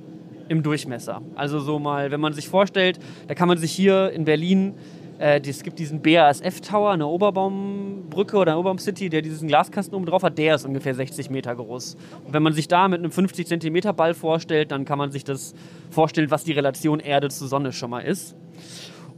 [0.50, 1.22] im Durchmesser.
[1.36, 4.74] Also so mal, wenn man sich vorstellt, da kann man sich hier in Berlin,
[5.20, 10.24] äh, es gibt diesen BASF-Tower, eine Oberbaumbrücke oder eine Oberbaum-City, der diesen Glaskasten oben drauf
[10.24, 11.96] hat, der ist ungefähr 60 Meter groß.
[12.26, 15.24] Und wenn man sich da mit einem 50 Zentimeter Ball vorstellt, dann kann man sich
[15.24, 15.54] das
[15.90, 18.36] vorstellen, was die Relation Erde zu Sonne schon mal ist.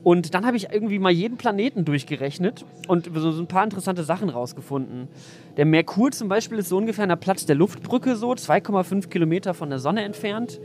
[0.06, 4.30] Und dann habe ich irgendwie mal jeden Planeten durchgerechnet und so ein paar interessante Sachen
[4.30, 5.08] rausgefunden.
[5.58, 9.56] Der Merkur zum Beispiel ist so ungefähr an der Platz der Luftbrücke, so 2,5 Kilometer
[9.56, 10.60] von der Sonne entfernt.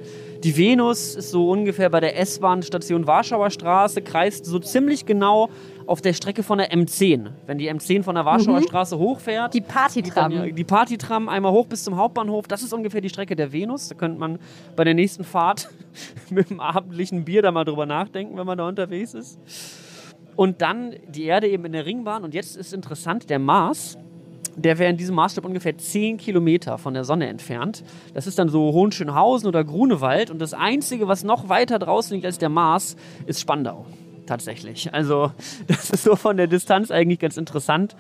[0.45, 5.49] Die Venus ist so ungefähr bei der S-Bahn-Station Warschauer Straße, kreist so ziemlich genau
[5.91, 7.31] auf der Strecke von der M10.
[7.47, 10.55] Wenn die M10 von der Warschauer Straße hochfährt, Die Partytram.
[10.55, 12.47] die Partytram einmal hoch bis zum Hauptbahnhof.
[12.47, 13.89] Das ist ungefähr die Strecke der Venus.
[13.89, 14.39] Da könnte man
[14.77, 15.69] bei der nächsten Fahrt
[16.31, 19.41] mit dem abendlichen Bier da mal drüber nachdenken, wenn man da unterwegs ist.
[20.37, 22.23] Und dann die Erde eben in der Ringbahn.
[22.23, 23.99] Und jetzt ist interessant, der Mars,
[24.55, 27.83] der wäre in diesem Maßstab ungefähr 10 Kilometer von der Sonne entfernt.
[28.15, 30.31] Das ist dann so Hohenschönhausen oder Grunewald.
[30.31, 32.95] Und das Einzige, was noch weiter draußen liegt als der Mars,
[33.27, 33.87] ist Spandau.
[34.31, 34.95] Tatsächlich.
[34.95, 35.33] Also,
[35.67, 37.97] das ist so von der Distanz eigentlich ganz interessant.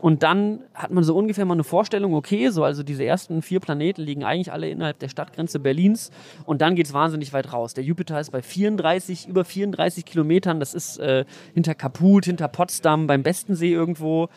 [0.00, 3.60] Und dann hat man so ungefähr mal eine Vorstellung, okay, so also diese ersten vier
[3.60, 6.10] Planeten liegen eigentlich alle innerhalb der Stadtgrenze Berlins
[6.46, 7.74] und dann geht es wahnsinnig weit raus.
[7.74, 13.06] Der Jupiter ist bei 34, über 34 Kilometern, das ist äh, hinter Kaput, hinter Potsdam,
[13.06, 14.30] beim Bestensee irgendwo.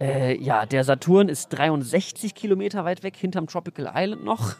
[0.00, 4.56] Äh, ja, der Saturn ist 63 Kilometer weit weg, hinterm Tropical Island noch.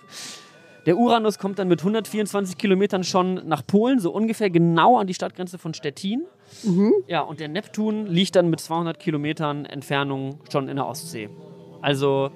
[0.86, 5.14] Der Uranus kommt dann mit 124 Kilometern schon nach Polen, so ungefähr genau an die
[5.14, 6.24] Stadtgrenze von Stettin.
[7.06, 11.30] Ja, und der Neptun liegt dann mit 200 Kilometern Entfernung schon in der Ostsee.
[11.80, 12.30] Also,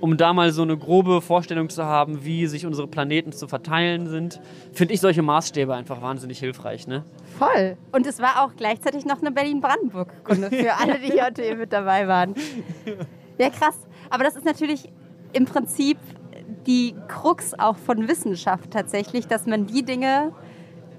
[0.00, 4.06] um da mal so eine grobe Vorstellung zu haben, wie sich unsere Planeten zu verteilen
[4.06, 4.40] sind,
[4.72, 6.86] finde ich solche Maßstäbe einfach wahnsinnig hilfreich.
[6.86, 7.02] Ne?
[7.38, 7.78] Voll.
[7.92, 12.06] Und es war auch gleichzeitig noch eine Berlin-Brandenburg-Kunde für alle, die heute hier mit dabei
[12.06, 12.34] waren.
[13.38, 13.78] Ja, krass.
[14.10, 14.90] Aber das ist natürlich
[15.32, 15.98] im Prinzip
[16.66, 20.32] die Krux auch von Wissenschaft tatsächlich, dass man die Dinge,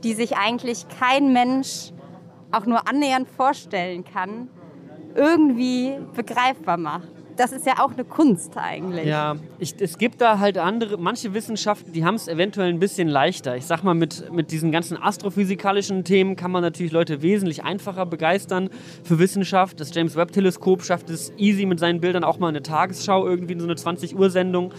[0.04, 1.92] die sich eigentlich kein Mensch
[2.52, 4.50] auch nur annähernd vorstellen kann,
[5.16, 7.10] irgendwie begreifbar macht.
[7.36, 9.06] Das ist ja auch eine Kunst eigentlich.
[9.06, 13.08] Ja, ich, es gibt da halt andere, manche Wissenschaften, die haben es eventuell ein bisschen
[13.08, 13.56] leichter.
[13.56, 18.08] Ich sag mal, mit, mit diesen ganzen astrophysikalischen Themen kann man natürlich Leute wesentlich einfacher
[18.08, 18.72] begeistern
[19.04, 19.80] für Wissenschaft.
[19.80, 23.54] Das James Webb Teleskop schafft es easy mit seinen Bildern auch mal eine Tagesschau irgendwie
[23.54, 24.74] in so eine 20 Uhr Sendung.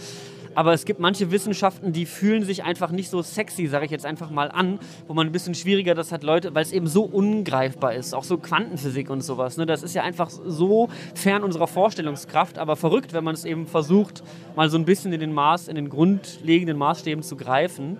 [0.55, 4.05] Aber es gibt manche Wissenschaften, die fühlen sich einfach nicht so sexy, sage ich jetzt
[4.05, 7.03] einfach mal an, wo man ein bisschen schwieriger das hat, Leute, weil es eben so
[7.03, 9.57] ungreifbar ist, auch so Quantenphysik und sowas.
[9.57, 9.65] Ne?
[9.65, 14.23] Das ist ja einfach so fern unserer Vorstellungskraft, aber verrückt, wenn man es eben versucht,
[14.55, 17.97] mal so ein bisschen in den Maß, in den grundlegenden Maßstäben zu greifen.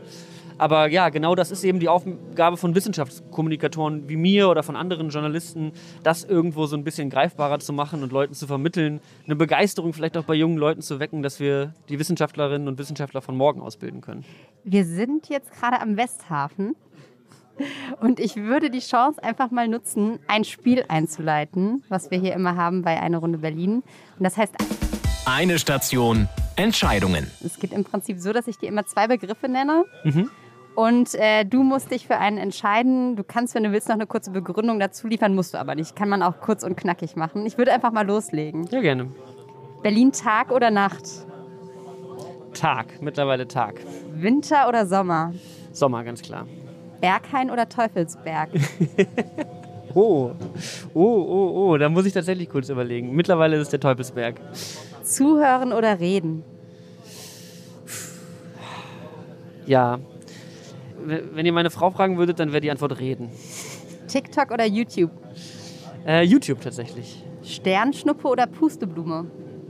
[0.60, 5.10] Aber ja, genau das ist eben die Aufgabe von Wissenschaftskommunikatoren wie mir oder von anderen
[5.10, 5.72] Journalisten,
[6.04, 10.18] das irgendwo so ein bisschen greifbarer zu machen und Leuten zu vermitteln, eine Begeisterung vielleicht
[10.18, 14.02] auch bei jungen Leuten zu wecken, dass wir die Wissenschaftlerinnen und Wissenschaftler von morgen ausbilden
[14.02, 14.26] können.
[14.66, 16.76] Wir sind jetzt gerade am Westhafen
[18.02, 22.58] und ich würde die Chance einfach mal nutzen, ein Spiel einzuleiten, was wir hier immer
[22.58, 23.82] haben bei Eine Runde Berlin.
[24.18, 24.56] Und das heißt,
[25.26, 27.32] Eine Station, Entscheidungen.
[27.46, 29.86] es geht im Prinzip so, dass ich dir immer zwei Begriffe nenne.
[30.80, 33.18] Und äh, du musst dich für einen entscheiden.
[33.18, 35.94] Du kannst, wenn du willst, noch eine kurze Begründung dazu liefern, musst du aber nicht.
[35.94, 37.46] Kann man auch kurz und knackig machen.
[37.46, 38.66] Ich würde einfach mal loslegen.
[38.72, 39.12] Ja, gerne.
[39.84, 41.04] Berlin Tag oder Nacht?
[42.54, 43.82] Tag, mittlerweile Tag.
[44.14, 45.34] Winter oder Sommer?
[45.74, 46.48] Sommer, ganz klar.
[47.02, 48.50] Berghain oder Teufelsberg?
[49.96, 50.34] Oh,
[50.94, 53.16] oh, oh, oh, da muss ich tatsächlich kurz überlegen.
[53.16, 54.36] Mittlerweile ist es der Teufelsberg.
[55.02, 56.44] Zuhören oder reden?
[59.66, 59.98] Ja.
[61.06, 63.30] Wenn ihr meine Frau fragen würdet, dann wäre die Antwort reden.
[64.08, 65.12] TikTok oder YouTube?
[66.06, 67.24] Äh, YouTube tatsächlich.
[67.44, 69.26] Sternschnuppe oder Pusteblume?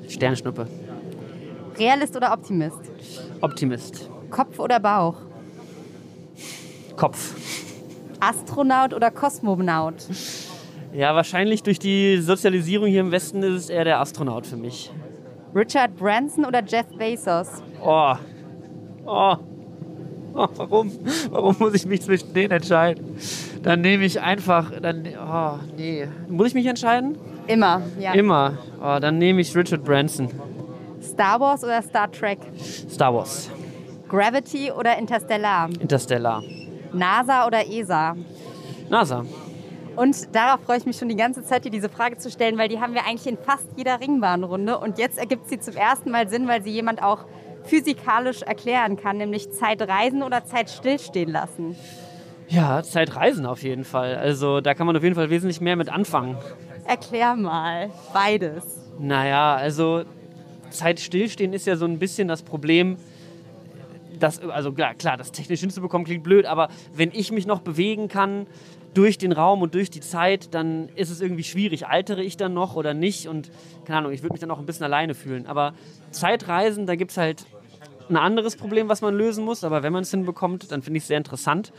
[0.08, 0.68] Sternschnuppe.
[1.78, 2.80] Realist oder Optimist?
[3.42, 4.10] Optimist.
[4.30, 5.16] Kopf oder Bauch?
[6.96, 7.36] Kopf.
[8.20, 9.96] Astronaut oder Kosmonaut?
[10.94, 14.92] Ja, wahrscheinlich durch die Sozialisierung hier im Westen ist es eher der Astronaut für mich.
[15.56, 17.64] Richard Branson oder Jeff Bezos?
[17.82, 18.16] Oh.
[19.06, 19.36] Oh.
[20.34, 20.92] warum?
[21.30, 23.18] Warum muss ich mich zwischen denen entscheiden?
[23.64, 24.72] Dann nehme ich einfach.
[24.82, 26.08] Dann, oh, nee.
[26.28, 27.18] Muss ich mich entscheiden?
[27.48, 28.14] Immer, ja.
[28.14, 28.58] Immer.
[28.82, 30.30] Oh, dann nehme ich Richard Branson.
[31.02, 32.40] Star Wars oder Star Trek?
[32.90, 33.50] Star Wars.
[34.08, 35.70] Gravity oder Interstellar?
[35.80, 36.44] Interstellar.
[36.94, 38.16] NASA oder ESA?
[38.90, 39.26] NASA.
[39.96, 42.70] Und darauf freue ich mich schon die ganze Zeit, dir diese Frage zu stellen, weil
[42.70, 44.78] die haben wir eigentlich in fast jeder Ringbahnrunde.
[44.78, 47.26] Und jetzt ergibt sie zum ersten Mal Sinn, weil sie jemand auch
[47.70, 51.76] physikalisch erklären kann, nämlich Zeit reisen oder Zeit stillstehen lassen.
[52.48, 54.16] Ja, Zeitreisen auf jeden Fall.
[54.16, 56.36] Also da kann man auf jeden Fall wesentlich mehr mit anfangen.
[56.86, 58.64] Erklär mal, beides.
[58.98, 60.04] Naja, also
[60.72, 62.98] Zeit stillstehen ist ja so ein bisschen das Problem,
[64.20, 68.08] das, also klar, klar, das technisch hinzubekommen klingt blöd, aber wenn ich mich noch bewegen
[68.08, 68.48] kann
[68.94, 71.88] durch den Raum und durch die Zeit, dann ist es irgendwie schwierig.
[71.88, 73.28] Altere ich dann noch oder nicht?
[73.28, 73.52] Und
[73.86, 75.46] keine Ahnung, ich würde mich dann auch ein bisschen alleine fühlen.
[75.46, 75.74] Aber
[76.12, 77.46] Zeitreisen, da gibt es halt
[78.10, 79.64] ein anderes Problem, was man lösen muss.
[79.64, 81.72] Aber wenn man es hinbekommt, dann finde ich es sehr interessant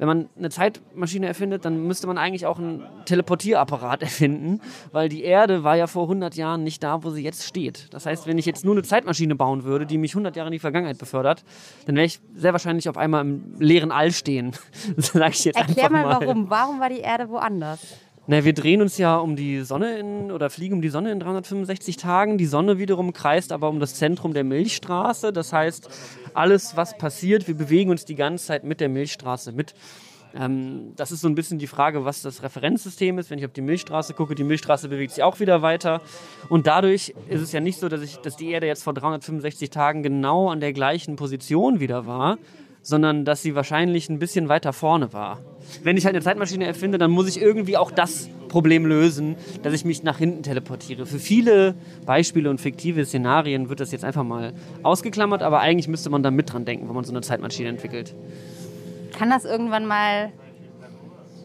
[0.00, 5.22] wenn man eine Zeitmaschine erfindet, dann müsste man eigentlich auch einen Teleportierapparat erfinden, weil die
[5.22, 7.92] Erde war ja vor 100 Jahren nicht da, wo sie jetzt steht.
[7.92, 10.52] Das heißt, wenn ich jetzt nur eine Zeitmaschine bauen würde, die mich 100 Jahre in
[10.52, 11.44] die Vergangenheit befördert,
[11.84, 14.52] dann wäre ich sehr wahrscheinlich auf einmal im leeren All stehen.
[14.96, 16.48] Sag ich jetzt Erklär mal, mal warum.
[16.48, 17.80] Warum war die Erde woanders?
[18.26, 21.20] Na, wir drehen uns ja um die Sonne in, oder fliegen um die Sonne in
[21.20, 22.38] 365 Tagen.
[22.38, 25.32] Die Sonne wiederum kreist aber um das Zentrum der Milchstraße.
[25.32, 25.88] Das heißt,
[26.34, 29.74] alles, was passiert, wir bewegen uns die ganze Zeit mit der Milchstraße mit.
[30.34, 33.30] Ähm, das ist so ein bisschen die Frage, was das Referenzsystem ist.
[33.30, 36.02] Wenn ich auf die Milchstraße gucke, die Milchstraße bewegt sich auch wieder weiter.
[36.48, 39.70] Und dadurch ist es ja nicht so, dass, ich, dass die Erde jetzt vor 365
[39.70, 42.38] Tagen genau an der gleichen Position wieder war,
[42.82, 45.40] sondern dass sie wahrscheinlich ein bisschen weiter vorne war.
[45.82, 49.72] Wenn ich halt eine Zeitmaschine erfinde, dann muss ich irgendwie auch das Problem lösen, dass
[49.72, 51.06] ich mich nach hinten teleportiere.
[51.06, 56.10] Für viele Beispiele und fiktive Szenarien wird das jetzt einfach mal ausgeklammert, aber eigentlich müsste
[56.10, 58.14] man da mit dran denken, wenn man so eine Zeitmaschine entwickelt.
[59.12, 60.32] Kann das irgendwann mal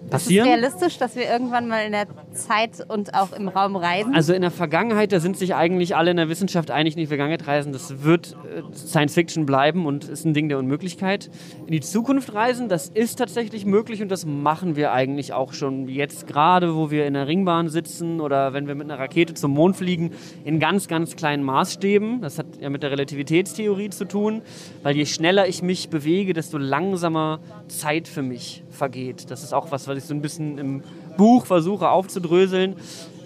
[0.09, 0.47] passieren.
[0.47, 4.13] Ist es realistisch, dass wir irgendwann mal in der Zeit und auch im Raum reisen?
[4.13, 7.07] Also in der Vergangenheit, da sind sich eigentlich alle in der Wissenschaft einig, in die
[7.07, 11.29] Vergangenheit reisen, das wird äh, Science Fiction bleiben und ist ein Ding der Unmöglichkeit.
[11.65, 15.87] In die Zukunft reisen, das ist tatsächlich möglich und das machen wir eigentlich auch schon
[15.87, 19.51] jetzt gerade, wo wir in der Ringbahn sitzen oder wenn wir mit einer Rakete zum
[19.51, 20.11] Mond fliegen,
[20.43, 22.21] in ganz, ganz kleinen Maßstäben.
[22.21, 24.41] Das hat ja mit der Relativitätstheorie zu tun,
[24.83, 29.31] weil je schneller ich mich bewege, desto langsamer Zeit für mich vergeht.
[29.31, 30.83] Das ist auch was, was ich so ein bisschen im
[31.17, 32.75] Buch versuche aufzudröseln.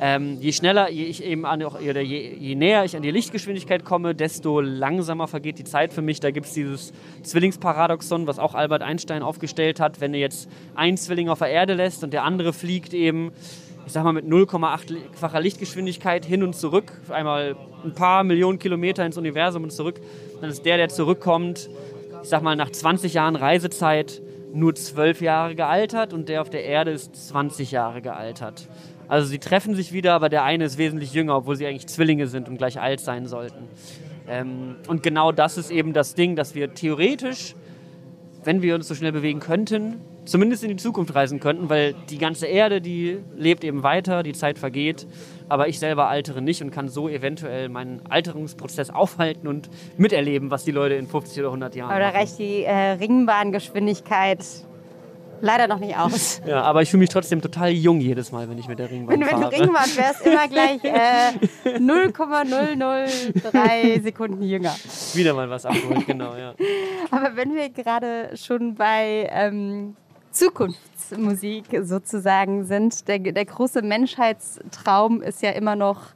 [0.02, 3.84] Ähm, je schneller je ich eben an, oder je, je, näher ich an die Lichtgeschwindigkeit
[3.84, 6.20] komme, desto langsamer vergeht die Zeit für mich.
[6.22, 10.00] Da gibt es dieses Zwillingsparadoxon, was auch Albert Einstein aufgestellt hat.
[10.00, 13.32] Wenn er jetzt einen Zwilling auf der Erde lässt und der andere fliegt eben,
[13.86, 19.18] ich sag mal, mit 0,8-facher Lichtgeschwindigkeit hin und zurück, einmal ein paar Millionen Kilometer ins
[19.18, 20.00] Universum und zurück,
[20.40, 21.70] dann ist der, der zurückkommt,
[22.22, 24.22] ich sag mal, nach 20 Jahren Reisezeit
[24.54, 28.68] nur zwölf Jahre gealtert und der auf der Erde ist 20 Jahre gealtert.
[29.08, 32.28] Also sie treffen sich wieder, aber der eine ist wesentlich jünger, obwohl sie eigentlich Zwillinge
[32.28, 33.68] sind und gleich alt sein sollten.
[34.28, 37.56] Ähm, und genau das ist eben das Ding, dass wir theoretisch,
[38.44, 42.18] wenn wir uns so schnell bewegen könnten, zumindest in die Zukunft reisen könnten, weil die
[42.18, 45.08] ganze Erde, die lebt eben weiter, die Zeit vergeht
[45.50, 50.64] aber ich selber altere nicht und kann so eventuell meinen Alterungsprozess aufhalten und miterleben, was
[50.64, 54.46] die Leute in 50 oder 100 Jahren Aber da reicht die äh, Ringbahngeschwindigkeit
[55.42, 56.42] leider noch nicht aus.
[56.46, 59.20] Ja, aber ich fühle mich trotzdem total jung jedes Mal, wenn ich mit der Ringbahn
[59.20, 59.44] wenn, fahre.
[59.44, 61.34] Wenn du Ringbahn fährst, immer gleich äh,
[61.80, 64.76] 0,003 Sekunden jünger.
[65.14, 66.54] Wieder mal was abholen, genau, ja.
[67.12, 69.96] Aber wenn wir gerade schon bei ähm,
[70.40, 73.08] Zukunftsmusik sozusagen sind.
[73.10, 76.14] Der, der große Menschheitstraum ist ja immer noch,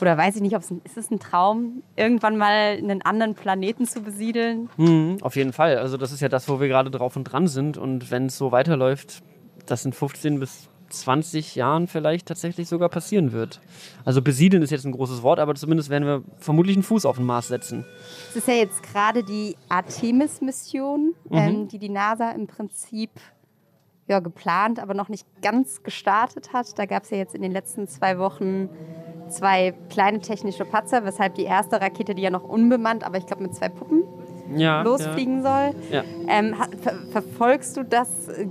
[0.00, 3.86] oder weiß ich nicht, ob es ist es ein Traum, irgendwann mal einen anderen Planeten
[3.86, 4.68] zu besiedeln?
[4.76, 5.78] Mhm, auf jeden Fall.
[5.78, 7.78] Also das ist ja das, wo wir gerade drauf und dran sind.
[7.78, 9.22] Und wenn es so weiterläuft,
[9.66, 13.60] das in 15 bis 20 Jahren vielleicht tatsächlich sogar passieren wird.
[14.04, 17.16] Also besiedeln ist jetzt ein großes Wort, aber zumindest werden wir vermutlich einen Fuß auf
[17.16, 17.84] den Mars setzen.
[18.30, 21.36] Es ist ja jetzt gerade die Artemis-Mission, mhm.
[21.36, 23.10] ähm, die die NASA im Prinzip
[24.08, 26.78] ja, geplant, aber noch nicht ganz gestartet hat.
[26.78, 28.70] Da gab es ja jetzt in den letzten zwei Wochen
[29.28, 33.42] zwei kleine technische Patzer, weshalb die erste Rakete, die ja noch unbemannt, aber ich glaube
[33.42, 34.04] mit zwei Puppen,
[34.56, 35.72] ja, losfliegen ja.
[35.72, 35.82] soll.
[35.90, 36.04] Ja.
[36.28, 38.08] Ähm, ver verfolgst du das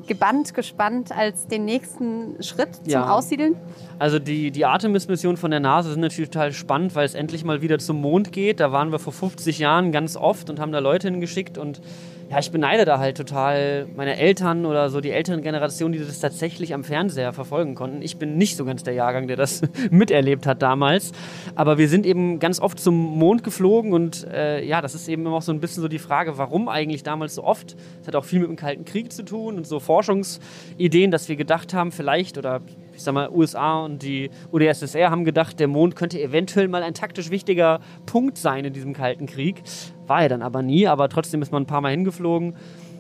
[0.08, 3.56] gebannt, gespannt als den nächsten Schritt zum Aussiedeln?
[4.00, 7.62] Also die, die Artemis-Mission von der NASA sind natürlich total spannend, weil es endlich mal
[7.62, 8.60] wieder zum Mond geht.
[8.60, 11.82] Da waren wir vor 50 Jahren ganz oft und haben da Leute hingeschickt und
[12.30, 16.20] ja, ich beneide da halt total meine Eltern oder so die älteren Generationen, die das
[16.20, 18.02] tatsächlich am Fernseher verfolgen konnten.
[18.02, 19.62] Ich bin nicht so ganz der Jahrgang, der das
[19.92, 21.14] miterlebt hat damals.
[21.56, 25.26] Aber wir sind eben ganz oft zum Mond geflogen und äh, ja, das ist eben
[25.28, 27.78] auch so ein bisschen so die Frage, warum eigentlich damals so oft.
[28.00, 31.38] Das hat auch viel mit dem Kalten Krieg zu tun und so Forschungsideen, dass wir
[31.38, 32.62] gedacht haben, vielleicht oder
[32.98, 36.96] ich sag mal, USA und die UdSSR haben gedacht, der Mond könnte eventuell mal ein
[36.96, 39.62] taktisch wichtiger Punkt sein in diesem Kalten Krieg.
[40.08, 42.56] War er dann aber nie, aber trotzdem ist man ein paar Mal hingeflogen.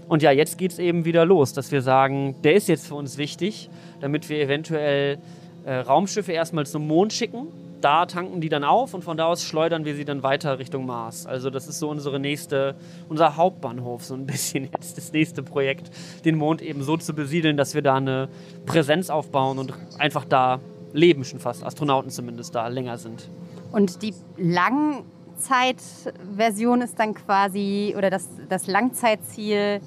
[0.07, 2.95] Und ja, jetzt geht es eben wieder los, dass wir sagen, der ist jetzt für
[2.95, 5.17] uns wichtig, damit wir eventuell
[5.65, 7.47] äh, Raumschiffe erstmal zum Mond schicken.
[7.81, 10.85] Da tanken die dann auf und von da aus schleudern wir sie dann weiter Richtung
[10.85, 11.27] Mars.
[11.27, 12.75] Also das ist so unsere nächste,
[13.07, 15.91] unser Hauptbahnhof, so ein bisschen jetzt das nächste Projekt,
[16.25, 18.29] den Mond eben so zu besiedeln, dass wir da eine
[18.65, 20.59] Präsenz aufbauen und einfach da
[20.93, 23.29] leben schon fast, Astronauten zumindest da länger sind.
[23.71, 29.79] Und die Langzeitversion ist dann quasi, oder das, das Langzeitziel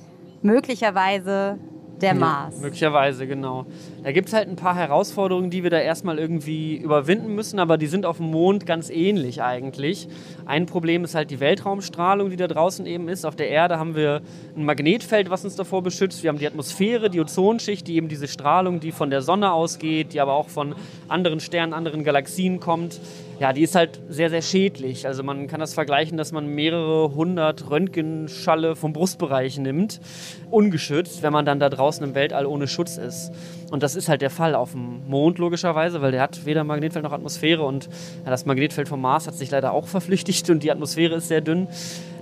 [0.43, 1.59] möglicherweise
[2.03, 2.57] der Mars.
[2.57, 3.67] Ja, möglicherweise, genau.
[4.03, 7.79] Da gibt es halt ein paar Herausforderungen, die wir da erstmal irgendwie überwinden müssen, aber
[7.79, 10.09] die sind auf dem Mond ganz ähnlich eigentlich.
[10.47, 13.25] Ein Problem ist halt die Weltraumstrahlung, die da draußen eben ist.
[13.25, 14.23] Auf der Erde haben wir
[14.57, 16.23] ein Magnetfeld, was uns davor beschützt.
[16.23, 20.13] Wir haben die Atmosphäre, die Ozonschicht, die eben diese Strahlung, die von der Sonne ausgeht,
[20.13, 20.75] die aber auch von
[21.09, 23.01] anderen Sternen, anderen Galaxien kommt,
[23.41, 25.07] ja, die ist halt sehr, sehr schädlich.
[25.07, 29.99] Also man kann das vergleichen, dass man mehrere hundert Röntgenschalle vom Brustbereich nimmt,
[30.51, 33.33] ungeschützt, wenn man dann da draußen im Weltall ohne Schutz ist.
[33.71, 37.05] Und das ist halt der Fall auf dem Mond logischerweise, weil der hat weder Magnetfeld
[37.05, 37.89] noch Atmosphäre und
[38.25, 41.69] das Magnetfeld vom Mars hat sich leider auch verflüchtigt und die Atmosphäre ist sehr dünn.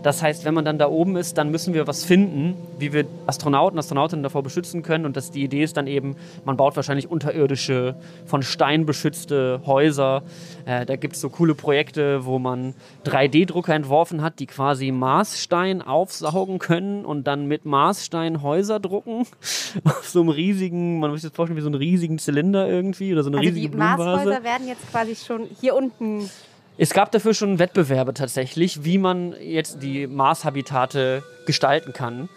[0.03, 3.07] Das heißt, wenn man dann da oben ist, dann müssen wir was finden, wie wir
[3.27, 5.05] Astronauten, Astronautinnen davor beschützen können.
[5.05, 7.97] Und das, die Idee ist dann eben, man baut wahrscheinlich unterirdische,
[8.27, 10.23] von Stein beschützte Häuser.
[10.67, 12.75] Äh, da gibt es so coole Projekte, wo man
[13.07, 19.27] 3D-Drucker entworfen hat, die quasi Marsstein aufsaugen können und dann mit Marsstein Häuser drucken.
[19.85, 23.23] Auf so einem riesigen, man muss das vorstellen, wie so einen riesigen Zylinder irgendwie oder
[23.23, 24.05] so eine also riesige die Blumenvase.
[24.05, 26.29] Marshäuser werden jetzt quasi schon hier unten
[26.77, 32.29] Es gab dafür schon Wettbewerbe tatsächlich, wie man jetzt die Mars-Habitate gestalten kann.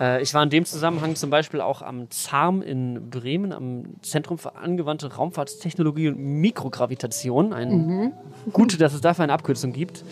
[0.00, 4.38] Äh, ich war in dem Zusammenhang zum Beispiel auch am ZARM in Bremen, am Zentrum
[4.38, 7.52] für angewandte Raumfahrtstechnologie und Mikrogravitation.
[7.52, 8.12] Ein
[8.52, 10.02] Gute, dass es dafür eine Abkürzung gibt.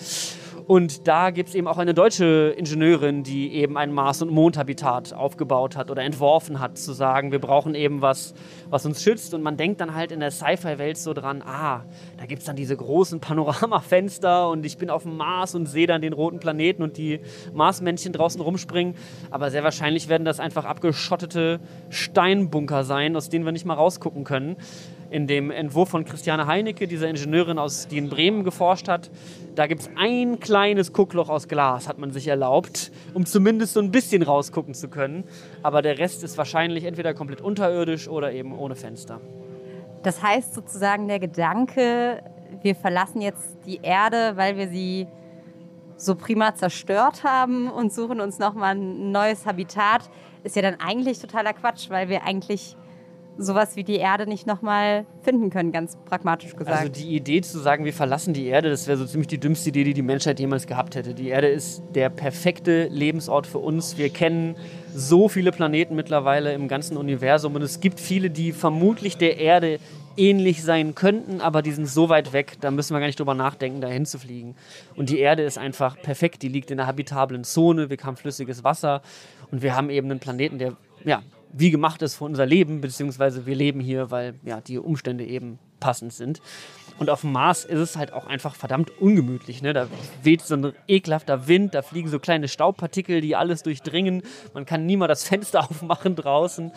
[0.68, 5.14] Und da gibt es eben auch eine deutsche Ingenieurin, die eben ein Mars- und Mondhabitat
[5.14, 8.34] aufgebaut hat oder entworfen hat, zu sagen, wir brauchen eben was,
[8.68, 9.32] was uns schützt.
[9.32, 11.84] Und man denkt dann halt in der Sci-Fi-Welt so dran, ah,
[12.18, 15.86] da gibt es dann diese großen Panoramafenster und ich bin auf dem Mars und sehe
[15.86, 17.20] dann den roten Planeten und die
[17.54, 18.94] Marsmännchen draußen rumspringen.
[19.30, 24.24] Aber sehr wahrscheinlich werden das einfach abgeschottete Steinbunker sein, aus denen wir nicht mal rausgucken
[24.24, 24.58] können
[25.11, 29.11] in dem Entwurf von Christiane Heinecke, dieser Ingenieurin, aus, die in Bremen geforscht hat,
[29.54, 33.80] da gibt es ein kleines Guckloch aus Glas, hat man sich erlaubt, um zumindest so
[33.80, 35.24] ein bisschen rausgucken zu können.
[35.62, 39.20] Aber der Rest ist wahrscheinlich entweder komplett unterirdisch oder eben ohne Fenster.
[40.02, 42.22] Das heißt sozusagen der Gedanke,
[42.62, 45.09] wir verlassen jetzt die Erde, weil wir sie
[45.96, 50.09] so prima zerstört haben und suchen uns nochmal ein neues Habitat,
[50.44, 52.76] ist ja dann eigentlich totaler Quatsch, weil wir eigentlich
[53.39, 56.76] sowas wie die Erde nicht nochmal finden können, ganz pragmatisch gesagt.
[56.76, 59.70] Also die Idee zu sagen, wir verlassen die Erde, das wäre so ziemlich die dümmste
[59.70, 61.14] Idee, die die Menschheit jemals gehabt hätte.
[61.14, 63.97] Die Erde ist der perfekte Lebensort für uns.
[63.97, 64.57] Wir kennen
[64.95, 69.78] so viele Planeten mittlerweile im ganzen Universum und es gibt viele, die vermutlich der Erde
[70.16, 73.34] ähnlich sein könnten, aber die sind so weit weg, da müssen wir gar nicht drüber
[73.34, 74.57] nachdenken, dahin zu fliegen.
[74.97, 78.64] Und die Erde ist einfach perfekt, die liegt in einer habitablen Zone, wir haben flüssiges
[78.64, 79.01] Wasser
[79.53, 80.72] und wir haben eben einen Planeten, der
[81.05, 81.22] ja,
[81.53, 85.59] wie gemacht ist für unser Leben, beziehungsweise wir leben hier, weil ja, die Umstände eben
[85.80, 86.40] passend sind.
[86.99, 89.62] Und auf dem Mars ist es halt auch einfach verdammt ungemütlich.
[89.62, 89.72] Ne?
[89.72, 89.86] Da
[90.22, 94.22] weht so ein ekelhafter Wind, da fliegen so kleine Staubpartikel, die alles durchdringen.
[94.53, 96.72] Man kann nie mal das Fenster aufmachen draußen.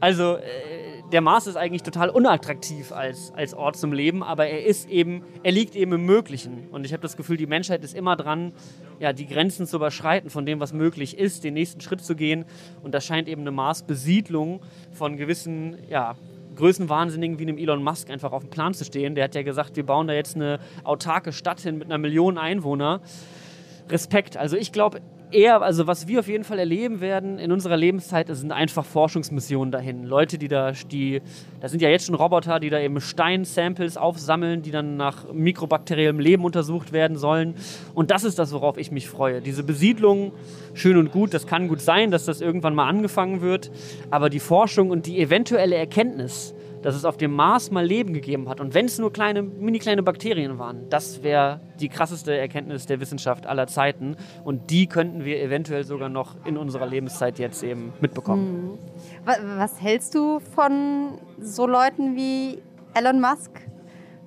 [0.00, 4.64] Also äh, der Mars ist eigentlich total unattraktiv als, als Ort zum Leben, aber er
[4.64, 6.68] ist eben, er liegt eben im Möglichen.
[6.70, 8.52] Und ich habe das Gefühl, die Menschheit ist immer dran,
[8.98, 12.46] ja, die Grenzen zu überschreiten von dem, was möglich ist, den nächsten Schritt zu gehen.
[12.82, 14.60] Und da scheint eben eine Marsbesiedlung
[14.92, 16.16] von gewissen, ja,
[16.56, 19.14] Größenwahnsinnigen wie einem Elon Musk einfach auf dem Plan zu stehen.
[19.14, 22.38] Der hat ja gesagt, wir bauen da jetzt eine autarke Stadt hin mit einer Million
[22.38, 23.00] Einwohner.
[23.88, 24.36] Respekt.
[24.36, 25.00] Also ich glaube
[25.36, 29.70] eher, also was wir auf jeden Fall erleben werden in unserer Lebenszeit, sind einfach Forschungsmissionen
[29.70, 30.04] dahin.
[30.04, 31.20] Leute, die da, die,
[31.60, 36.18] da sind ja jetzt schon Roboter, die da eben Steinsamples aufsammeln, die dann nach mikrobakteriellem
[36.18, 37.54] Leben untersucht werden sollen.
[37.94, 39.42] Und das ist das, worauf ich mich freue.
[39.42, 40.32] Diese Besiedlung,
[40.72, 43.70] schön und gut, das kann gut sein, dass das irgendwann mal angefangen wird,
[44.10, 46.54] aber die Forschung und die eventuelle Erkenntnis,
[46.86, 48.60] dass es auf dem Mars mal Leben gegeben hat.
[48.60, 53.00] Und wenn es nur kleine, mini kleine Bakterien waren, das wäre die krasseste Erkenntnis der
[53.00, 54.16] Wissenschaft aller Zeiten.
[54.44, 58.78] Und die könnten wir eventuell sogar noch in unserer Lebenszeit jetzt eben mitbekommen.
[59.24, 62.62] was, was hältst du von so Leuten wie
[62.94, 63.50] Elon Musk?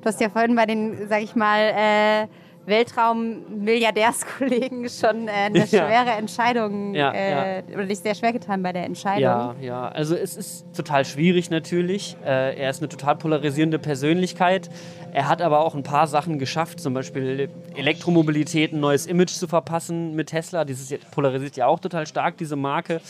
[0.01, 2.27] Du hast ja vorhin bei den, sag ich mal, äh,
[2.69, 5.65] Weltraum-Milliardärskollegen schon äh, eine Ja.
[5.67, 9.21] schwere Entscheidung Ja, äh, oder dich sehr schwer getan bei der Entscheidung.
[9.21, 9.89] Ja, ja.
[9.89, 12.15] Also es ist total schwierig natürlich.
[12.25, 14.69] Äh, er ist eine total polarisierende Persönlichkeit.
[15.11, 19.47] Er hat aber auch ein paar Sachen geschafft, zum Beispiel Elektromobilität ein neues Image zu
[19.47, 20.63] verpassen mit Tesla.
[20.65, 23.01] Dieses polarisiert ja auch total stark, diese Marke.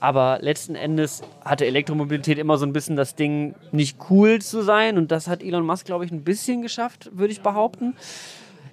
[0.00, 4.96] Aber letzten Endes hatte Elektromobilität immer so ein bisschen das Ding, nicht cool zu sein.
[4.96, 7.94] Und das hat Elon Musk, glaube ich, ein bisschen geschafft, würde ich behaupten.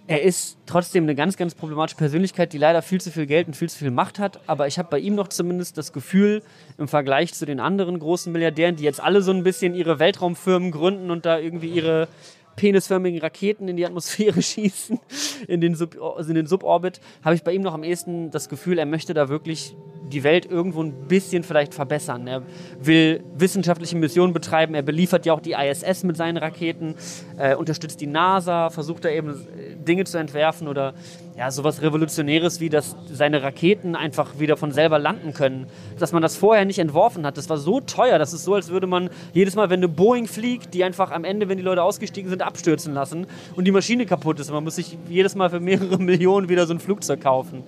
[0.08, 3.56] Er ist trotzdem eine ganz, ganz problematische Persönlichkeit, die leider viel zu viel Geld und
[3.56, 4.40] viel zu viel Macht hat.
[4.48, 6.42] Aber ich habe bei ihm noch zumindest das Gefühl,
[6.78, 10.72] im Vergleich zu den anderen großen Milliardären, die jetzt alle so ein bisschen ihre Weltraumfirmen
[10.72, 12.08] gründen und da irgendwie ihre
[12.56, 15.00] penisförmigen Raketen in die Atmosphäre schießen,
[15.48, 15.96] in den, Sub
[16.28, 19.30] in den Suborbit, habe ich bei ihm noch am ehesten das Gefühl, er möchte da
[19.30, 19.76] wirklich
[20.12, 22.28] die Welt irgendwo ein bisschen vielleicht verbessern.
[22.28, 22.44] Er
[22.80, 26.96] will wissenschaftliche Missionen betreiben, er beliefert ja auch die ISS mit seinen Raketen,
[27.38, 30.94] äh, unterstützt die NASA, versucht da eben äh, Dinge zu entwerfen oder
[31.38, 35.68] ja, sowas Revolutionäres wie, dass seine Raketen einfach wieder von selber landen können.
[35.98, 38.70] Dass man das vorher nicht entworfen hat, das war so teuer, das ist so, als
[38.70, 41.84] würde man jedes Mal, wenn eine Boeing fliegt, die einfach am Ende, wenn die Leute
[41.84, 44.50] ausgestiegen sind, abstürzen lassen und die Maschine kaputt ist.
[44.50, 47.64] Und man muss sich jedes Mal für mehrere Millionen wieder so ein Flugzeug kaufen.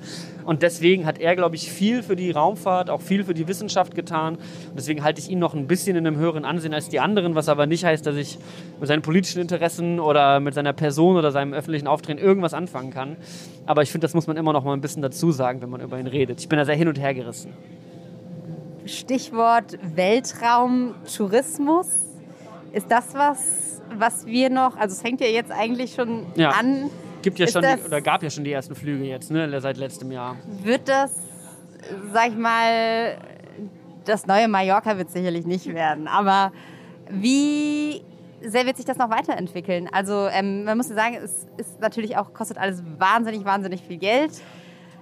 [0.45, 3.95] Und deswegen hat er, glaube ich, viel für die Raumfahrt, auch viel für die Wissenschaft
[3.95, 4.35] getan.
[4.35, 7.35] Und deswegen halte ich ihn noch ein bisschen in einem höheren Ansehen als die anderen,
[7.35, 8.37] was aber nicht heißt, dass ich
[8.79, 13.15] mit seinen politischen Interessen oder mit seiner Person oder seinem öffentlichen Auftreten irgendwas anfangen kann.
[13.65, 15.81] Aber ich finde, das muss man immer noch mal ein bisschen dazu sagen, wenn man
[15.81, 16.39] über ihn redet.
[16.39, 17.53] Ich bin da sehr hin und her gerissen.
[18.85, 21.87] Stichwort Weltraumtourismus.
[22.73, 26.49] Ist das was, was wir noch, also es fängt ja jetzt eigentlich schon Ja.
[26.51, 26.89] an,
[27.21, 29.77] Gibt ja Ist schon die, oder gab ja schon die ersten Flüge jetzt, ne, seit
[29.77, 30.35] letztem Jahr.
[30.63, 31.15] wird das,
[32.11, 33.17] sag ich mal,
[34.03, 36.51] das neue Mallorca wird sicherlich nicht werden, aber
[37.09, 38.01] wie
[38.45, 39.89] sehr wird sich das noch weiterentwickeln?
[39.91, 44.31] Also ähm, man muss sagen, es ist natürlich auch, kostet alles wahnsinnig, wahnsinnig viel Geld.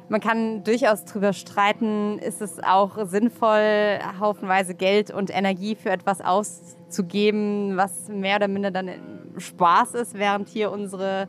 [0.09, 6.19] Man kann durchaus drüber streiten, ist es auch sinnvoll, haufenweise Geld und Energie für etwas
[6.19, 8.89] auszugeben, was mehr oder minder dann
[9.37, 11.27] Spaß ist, während hier unsere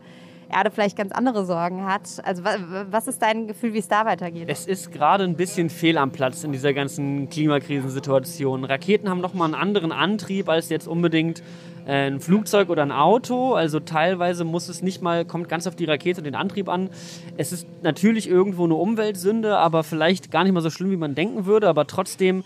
[0.50, 2.08] Erde vielleicht ganz andere Sorgen hat.
[2.24, 2.56] Also wa-
[2.90, 4.48] was ist dein Gefühl, wie es da weitergeht?
[4.48, 8.64] Es ist gerade ein bisschen fehl am Platz in dieser ganzen Klimakrisensituation.
[8.64, 11.42] Raketen haben nochmal einen anderen Antrieb als jetzt unbedingt
[11.86, 13.54] ein Flugzeug oder ein Auto.
[13.54, 16.90] Also teilweise muss es nicht mal, kommt ganz auf die Rakete und den Antrieb an.
[17.36, 21.14] Es ist natürlich irgendwo eine Umweltsünde, aber vielleicht gar nicht mal so schlimm, wie man
[21.14, 21.68] denken würde.
[21.68, 22.44] Aber trotzdem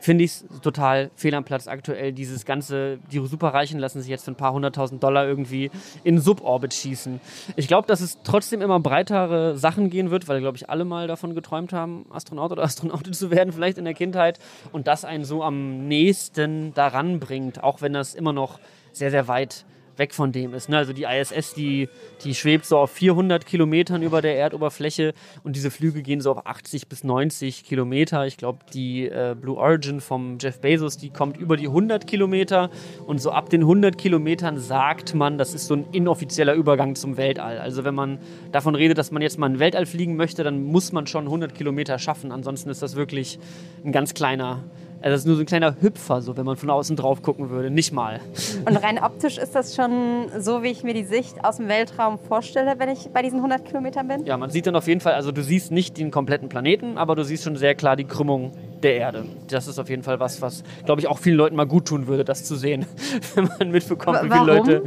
[0.00, 2.12] finde ich es total fehl am Platz aktuell.
[2.12, 5.70] Dieses ganze, die Superreichen lassen sich jetzt für ein paar hunderttausend Dollar irgendwie
[6.04, 7.20] in Suborbit schießen.
[7.56, 11.06] Ich glaube, dass es trotzdem immer breitere Sachen gehen wird, weil, glaube ich, alle mal
[11.06, 14.38] davon geträumt haben, Astronaut oder Astronautin zu werden, vielleicht in der Kindheit.
[14.72, 18.58] Und das einen so am nächsten daran bringt, auch wenn das immer noch
[18.98, 19.64] sehr, sehr weit
[19.98, 20.68] weg von dem ist.
[20.68, 20.76] Ne?
[20.76, 21.88] Also die ISS, die,
[22.24, 26.46] die schwebt so auf 400 Kilometern über der Erdoberfläche und diese Flüge gehen so auf
[26.46, 28.26] 80 bis 90 Kilometer.
[28.26, 32.70] Ich glaube, die äh, Blue Origin vom Jeff Bezos, die kommt über die 100 Kilometer
[33.06, 37.16] und so ab den 100 Kilometern sagt man, das ist so ein inoffizieller Übergang zum
[37.16, 37.58] Weltall.
[37.58, 38.18] Also wenn man
[38.52, 41.54] davon redet, dass man jetzt mal in Weltall fliegen möchte, dann muss man schon 100
[41.54, 42.32] Kilometer schaffen.
[42.32, 43.38] Ansonsten ist das wirklich
[43.84, 44.64] ein ganz kleiner
[45.00, 47.50] also das ist nur so ein kleiner Hüpfer, so wenn man von außen drauf gucken
[47.50, 47.70] würde.
[47.70, 48.20] Nicht mal.
[48.66, 52.18] Und rein optisch ist das schon so, wie ich mir die Sicht aus dem Weltraum
[52.18, 54.24] vorstelle, wenn ich bei diesen 100 Kilometern bin?
[54.24, 57.14] Ja, man sieht dann auf jeden Fall, also du siehst nicht den kompletten Planeten, aber
[57.14, 59.24] du siehst schon sehr klar die Krümmung der Erde.
[59.48, 62.08] Das ist auf jeden Fall was, was, glaube ich, auch vielen Leuten mal gut tun
[62.08, 62.86] würde, das zu sehen.
[63.34, 64.44] Wenn man mitbekommt, wie viele?
[64.44, 64.82] Leute,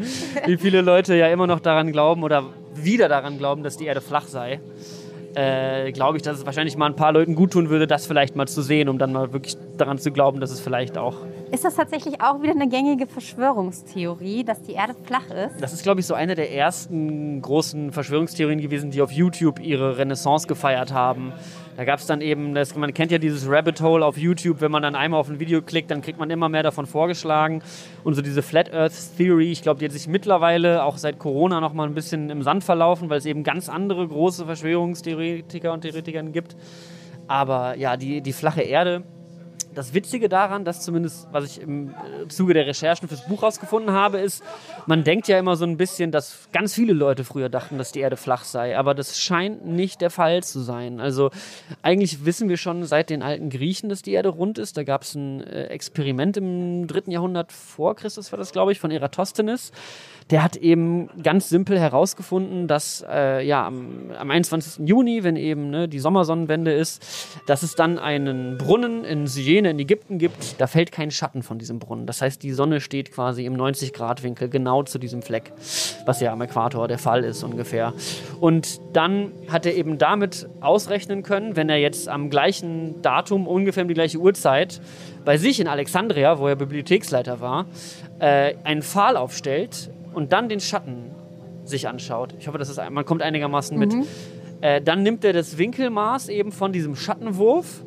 [0.45, 2.43] wie viele Leute ja immer noch daran glauben oder
[2.75, 4.59] wieder daran glauben, dass die Erde flach sei.
[5.35, 8.35] Äh, glaube ich, dass es wahrscheinlich mal ein paar Leuten gut tun würde, das vielleicht
[8.35, 11.15] mal zu sehen, um dann mal wirklich daran zu glauben, dass es vielleicht auch
[11.51, 15.61] Ist das tatsächlich auch wieder eine gängige Verschwörungstheorie, dass die Erde flach ist?
[15.61, 19.97] Das ist, glaube ich, so eine der ersten großen Verschwörungstheorien gewesen, die auf YouTube ihre
[19.97, 21.31] Renaissance gefeiert haben.
[21.77, 24.71] Da gab es dann eben, das, man kennt ja dieses Rabbit Hole auf YouTube, wenn
[24.71, 27.63] man dann einmal auf ein Video klickt, dann kriegt man immer mehr davon vorgeschlagen.
[28.03, 31.61] Und so diese Flat Earth Theory, ich glaube, die hat sich mittlerweile auch seit Corona
[31.61, 35.81] noch mal ein bisschen im Sand verlaufen, weil es eben ganz andere große Verschwörungstheoretiker und
[35.81, 36.55] Theoretikern gibt.
[37.27, 39.03] Aber ja, die, die flache Erde,
[39.73, 43.91] das Witzige daran, das zumindest, was ich im äh, Zuge der Recherchen fürs Buch rausgefunden
[43.91, 44.43] habe, ist,
[44.85, 47.99] man denkt ja immer so ein bisschen, dass ganz viele Leute früher dachten, dass die
[47.99, 50.99] Erde flach sei, aber das scheint nicht der Fall zu sein.
[50.99, 51.31] Also
[51.81, 54.77] eigentlich wissen wir schon seit den alten Griechen, dass die Erde rund ist.
[54.77, 58.79] Da gab es ein äh, Experiment im dritten Jahrhundert vor Christus, war das glaube ich,
[58.79, 59.71] von Eratosthenes.
[60.29, 64.87] Der hat eben ganz simpel herausgefunden, dass äh, ja, am, am 21.
[64.87, 67.03] Juni, wenn eben ne, die Sommersonnenwende ist,
[67.47, 70.59] dass es dann einen Brunnen in Syene in Ägypten gibt.
[70.59, 72.05] Da fällt kein Schatten von diesem Brunnen.
[72.05, 75.51] Das heißt, die Sonne steht quasi im 90-Grad-Winkel genau zu diesem Fleck,
[76.05, 77.93] was ja am Äquator der Fall ist ungefähr.
[78.39, 83.83] Und dann hat er eben damit ausrechnen können, wenn er jetzt am gleichen Datum, ungefähr
[83.83, 84.81] um die gleiche Uhrzeit,
[85.25, 87.65] bei sich in Alexandria, wo er Bibliotheksleiter war,
[88.19, 91.11] äh, einen Pfahl aufstellt und dann den Schatten
[91.63, 92.33] sich anschaut.
[92.39, 93.93] Ich hoffe, das ist, man kommt einigermaßen mit.
[93.93, 94.05] Mhm.
[94.61, 97.83] Äh, dann nimmt er das Winkelmaß eben von diesem Schattenwurf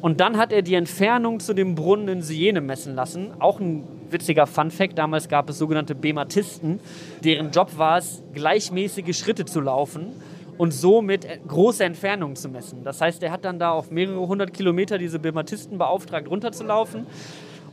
[0.00, 3.32] und dann hat er die Entfernung zu dem Brunnen in Siene messen lassen.
[3.38, 6.80] Auch ein witziger Funfact: Damals gab es sogenannte Bematisten,
[7.24, 10.12] deren Job war es, gleichmäßige Schritte zu laufen
[10.56, 12.84] und somit große Entfernungen zu messen.
[12.84, 17.06] Das heißt, er hat dann da auf mehrere hundert Kilometer diese Bematisten beauftragt, runterzulaufen.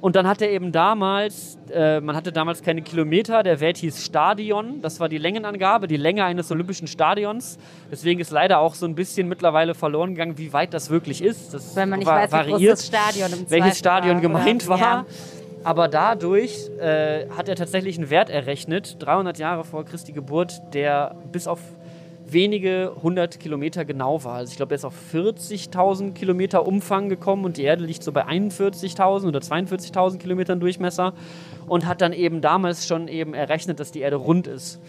[0.01, 4.03] Und dann hat er eben damals, äh, man hatte damals keine Kilometer, der Wert hieß
[4.03, 7.59] Stadion, das war die Längenangabe, die Länge eines olympischen Stadions.
[7.91, 11.53] Deswegen ist leider auch so ein bisschen mittlerweile verloren gegangen, wie weit das wirklich ist.
[11.53, 14.69] Das Weil man nicht va- weiß, variiert, Stadion im welches Stadion war, gemeint oder?
[14.71, 14.79] war.
[14.79, 15.05] Ja.
[15.63, 21.15] Aber dadurch äh, hat er tatsächlich einen Wert errechnet, 300 Jahre vor Christi Geburt, der
[21.31, 21.59] bis auf
[22.31, 24.35] wenige hundert Kilometer genau war.
[24.35, 28.11] Also ich glaube, er ist auf 40.000 Kilometer Umfang gekommen und die Erde liegt so
[28.11, 31.13] bei 41.000 oder 42.000 Kilometern Durchmesser
[31.67, 34.79] und hat dann eben damals schon eben errechnet, dass die Erde rund ist.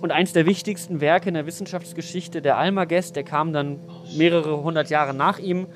[0.00, 3.80] Und eins der wichtigsten Werke in der Wissenschaftsgeschichte, der Almagest, der kam dann
[4.16, 5.66] mehrere hundert Jahre nach ihm,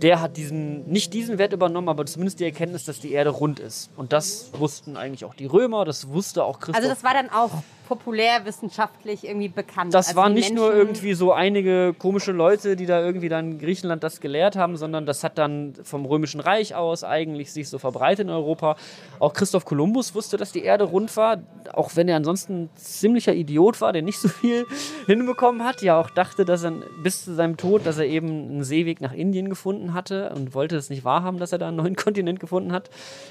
[0.00, 3.58] der hat diesen, nicht diesen Wert übernommen, aber zumindest die Erkenntnis, dass die Erde rund
[3.58, 3.90] ist.
[3.96, 6.76] Und das wussten eigentlich auch die Römer, das wusste auch Christoph.
[6.76, 7.50] Also das war dann auch
[7.88, 9.94] populärwissenschaftlich irgendwie bekannt.
[9.94, 13.52] Das also waren nicht nur Menschen- irgendwie so einige komische Leute, die da irgendwie dann
[13.52, 17.68] in Griechenland das gelehrt haben, sondern das hat dann vom Römischen Reich aus eigentlich sich
[17.68, 18.76] so verbreitet in Europa.
[19.18, 21.38] Auch Christoph Kolumbus wusste, dass die Erde rund war,
[21.72, 24.66] auch wenn er ansonsten ein ziemlicher Idiot war, der nicht so viel
[25.06, 25.80] hinbekommen hat.
[25.80, 26.72] Ja, auch dachte, dass er
[27.02, 30.76] bis zu seinem Tod, dass er eben einen Seeweg nach Indien gefunden hatte und wollte
[30.76, 32.90] es nicht wahrhaben, dass er da einen neuen Kontinent gefunden hat.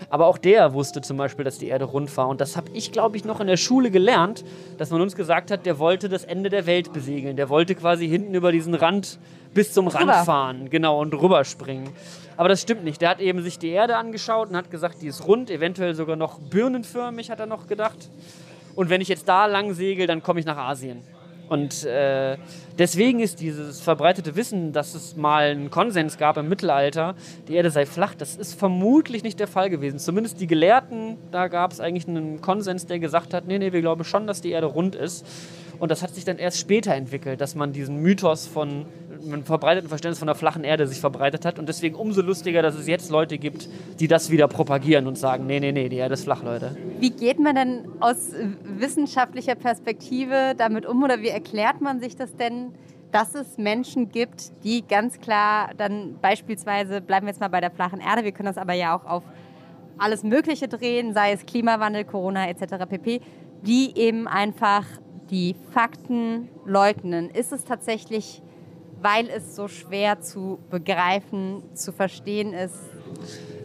[0.10, 2.28] Aber auch der wusste zum Beispiel, dass die Erde rund war.
[2.28, 4.44] Und das habe ich, glaube ich, noch in der Schule gelernt,
[4.78, 7.36] dass man uns gesagt hat, der wollte das Ende der Welt besegeln.
[7.36, 9.20] Der wollte quasi hinten über diesen Rand
[9.54, 10.24] bis zum Rand Rüber.
[10.24, 11.90] fahren, genau, und rüberspringen.
[12.38, 13.02] Aber das stimmt nicht.
[13.02, 16.16] Der hat eben sich die Erde angeschaut und hat gesagt, die ist rund, eventuell sogar
[16.16, 18.10] noch birnenförmig, hat er noch gedacht.
[18.76, 21.02] Und wenn ich jetzt da lang segel, dann komme ich nach Asien.
[21.50, 22.38] Und äh,
[22.78, 27.16] deswegen ist dieses verbreitete Wissen, dass es mal einen Konsens gab im Mittelalter,
[27.48, 30.00] die Erde sei flach, das ist vermutlich nicht der Fall gewesen.
[30.00, 33.82] Zumindest die Gelehrten, da gab es eigentlich einen Konsens, der gesagt hat, nee, nee, wir
[33.82, 35.26] glauben schon, dass die Erde rund ist.
[35.80, 38.86] Und das hat sich dann erst später entwickelt, dass man diesen Mythos von
[39.24, 41.60] einem verbreiteten Verständnis von der flachen Erde sich verbreitet hat.
[41.60, 45.46] Und deswegen umso lustiger, dass es jetzt Leute gibt, die das wieder propagieren und sagen,
[45.46, 46.76] nee, nee, nee, die Erde ist flach, Leute.
[47.00, 48.32] Wie geht man denn aus
[48.64, 52.74] wissenschaftlicher Perspektive damit um oder wie erklärt man sich das denn,
[53.12, 57.72] dass es Menschen gibt, die ganz klar dann beispielsweise, bleiben wir jetzt mal bei der
[57.72, 59.24] flachen Erde, wir können das aber ja auch auf
[59.98, 62.86] alles Mögliche drehen, sei es Klimawandel, Corona etc.
[62.88, 63.22] pp.,
[63.62, 64.86] die eben einfach
[65.30, 67.30] die Fakten leugnen.
[67.30, 68.42] Ist es tatsächlich,
[69.02, 72.76] weil es so schwer zu begreifen, zu verstehen ist,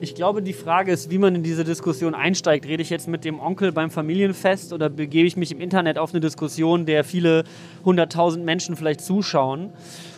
[0.00, 2.66] Ich glaube, die Frage ist, wie man in diese Diskussion einsteigt.
[2.66, 6.10] Rede ich jetzt mit dem Onkel beim Familienfest oder begebe ich mich im Internet auf
[6.12, 7.44] eine Diskussion, der viele
[7.84, 9.70] hunderttausend Menschen vielleicht zuschauen?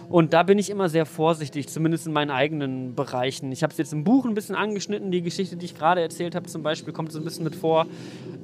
[0.08, 3.52] Und da bin ich immer sehr vorsichtig, zumindest in meinen eigenen Bereichen.
[3.52, 6.34] Ich habe es jetzt im Buch ein bisschen angeschnitten, die Geschichte, die ich gerade erzählt
[6.34, 7.86] habe zum Beispiel, kommt so ein bisschen mit vor.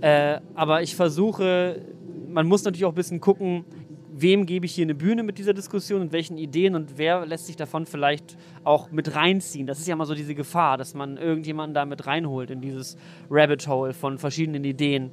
[0.03, 1.81] Äh, aber ich versuche,
[2.29, 3.65] man muss natürlich auch ein bisschen gucken,
[4.21, 7.47] wem gebe ich hier eine Bühne mit dieser Diskussion und welchen Ideen und wer lässt
[7.47, 9.67] sich davon vielleicht auch mit reinziehen.
[9.67, 12.97] Das ist ja immer so diese Gefahr, dass man irgendjemanden da mit reinholt in dieses
[13.31, 15.11] Rabbit Hole von verschiedenen Ideen.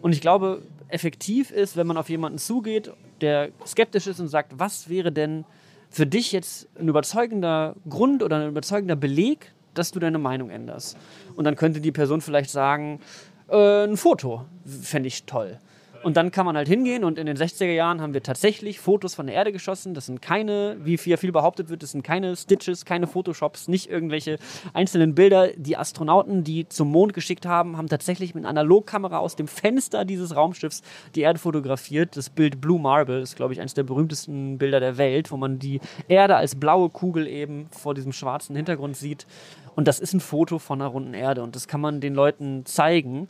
[0.00, 4.58] Und ich glaube, effektiv ist, wenn man auf jemanden zugeht, der skeptisch ist und sagt,
[4.58, 5.44] was wäre denn
[5.90, 10.96] für dich jetzt ein überzeugender Grund oder ein überzeugender Beleg, dass du deine Meinung änderst?
[11.36, 13.00] Und dann könnte die Person vielleicht sagen,
[13.48, 15.58] äh, ein Foto fände ich toll.
[16.02, 19.16] Und dann kann man halt hingehen und in den 60er Jahren haben wir tatsächlich Fotos
[19.16, 19.94] von der Erde geschossen.
[19.94, 23.90] Das sind keine, wie viel, viel behauptet wird, das sind keine Stitches, keine Photoshops, nicht
[23.90, 24.38] irgendwelche
[24.74, 25.48] einzelnen Bilder.
[25.56, 30.04] Die Astronauten, die zum Mond geschickt haben, haben tatsächlich mit einer Analogkamera aus dem Fenster
[30.04, 30.82] dieses Raumschiffs
[31.16, 32.16] die Erde fotografiert.
[32.16, 35.58] Das Bild Blue Marble ist, glaube ich, eines der berühmtesten Bilder der Welt, wo man
[35.58, 39.26] die Erde als blaue Kugel eben vor diesem schwarzen Hintergrund sieht.
[39.74, 42.64] Und das ist ein Foto von einer runden Erde und das kann man den Leuten
[42.66, 43.28] zeigen.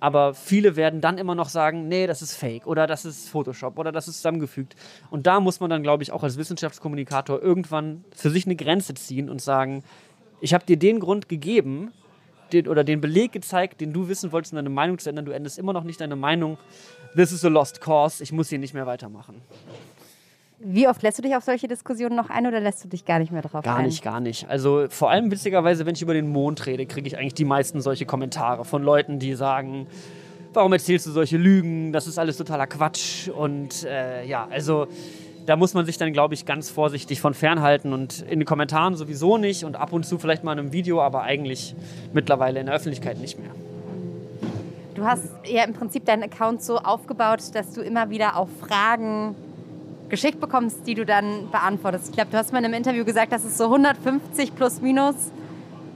[0.00, 3.78] Aber viele werden dann immer noch sagen, nee, das ist Fake oder das ist Photoshop
[3.78, 4.74] oder das ist zusammengefügt.
[5.10, 8.94] Und da muss man dann, glaube ich, auch als Wissenschaftskommunikator irgendwann für sich eine Grenze
[8.94, 9.84] ziehen und sagen,
[10.40, 11.92] ich habe dir den Grund gegeben
[12.52, 15.26] den, oder den Beleg gezeigt, den du wissen wolltest, um deine Meinung zu ändern.
[15.26, 16.58] Du änderst immer noch nicht deine Meinung.
[17.14, 19.42] this is a lost cause, ich muss hier nicht mehr weitermachen.
[20.62, 23.18] Wie oft lässt du dich auf solche Diskussionen noch ein oder lässt du dich gar
[23.18, 23.86] nicht mehr drauf Gar ein?
[23.86, 24.46] nicht, gar nicht.
[24.48, 27.80] Also vor allem witzigerweise, wenn ich über den Mond rede, kriege ich eigentlich die meisten
[27.80, 29.86] solche Kommentare von Leuten, die sagen,
[30.52, 31.94] warum erzählst du solche Lügen?
[31.94, 33.28] Das ist alles totaler Quatsch.
[33.28, 34.86] Und äh, ja, also
[35.46, 38.96] da muss man sich dann, glaube ich, ganz vorsichtig von fernhalten und in den Kommentaren
[38.96, 41.74] sowieso nicht und ab und zu vielleicht mal in einem Video, aber eigentlich
[42.12, 43.50] mittlerweile in der Öffentlichkeit nicht mehr.
[44.94, 49.34] Du hast ja im Prinzip deinen Account so aufgebaut, dass du immer wieder auch Fragen
[50.10, 52.08] geschickt bekommst, die du dann beantwortest.
[52.10, 55.14] Ich glaube, du hast mal in einem Interview gesagt, dass es so 150 plus minus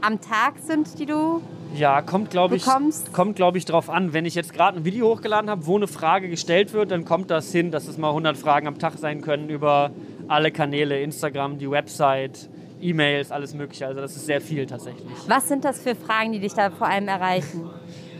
[0.01, 1.41] am Tag sind, die du
[1.75, 3.12] Ja, kommt, glaube ich, bekommst.
[3.12, 4.12] kommt, glaube ich, drauf an.
[4.12, 7.31] Wenn ich jetzt gerade ein Video hochgeladen habe, wo eine Frage gestellt wird, dann kommt
[7.31, 9.91] das hin, dass es mal 100 Fragen am Tag sein können über
[10.29, 12.49] alle Kanäle, Instagram, die Website,
[12.81, 13.87] E-Mails, alles Mögliche.
[13.87, 15.07] Also das ist sehr viel tatsächlich.
[15.27, 17.69] Was sind das für Fragen, die dich da vor allem erreichen?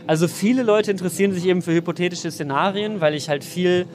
[0.07, 3.85] Also viele Leute interessieren sich eben für hypothetische Szenarien, weil ich halt viel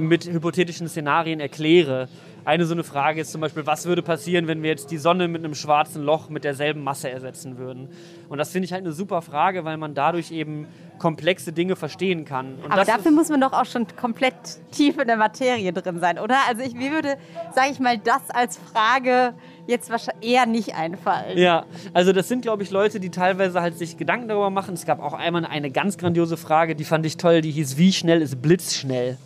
[0.00, 2.08] mit hypothetischen Szenarien erkläre.
[2.44, 5.28] Eine so eine Frage ist zum Beispiel, was würde passieren, wenn wir jetzt die Sonne
[5.28, 7.88] mit einem schwarzen Loch mit derselben Masse ersetzen würden?
[8.28, 10.66] Und das finde ich halt eine super Frage, weil man dadurch eben
[10.98, 12.56] komplexe Dinge verstehen kann.
[12.64, 14.34] Und Aber dafür muss man doch auch schon komplett
[14.72, 16.36] tief in der Materie drin sein, oder?
[16.48, 17.16] Also ich, mir würde,
[17.54, 19.34] sage ich mal, das als Frage
[19.68, 21.38] jetzt wahrscheinlich eher nicht einfallen.
[21.38, 24.74] Ja, also das sind, glaube ich, Leute, die teilweise halt sich Gedanken darüber machen.
[24.74, 27.92] Es gab auch einmal eine ganz grandiose Frage, die fand ich toll, die hieß, wie
[27.92, 29.16] schnell ist blitzschnell?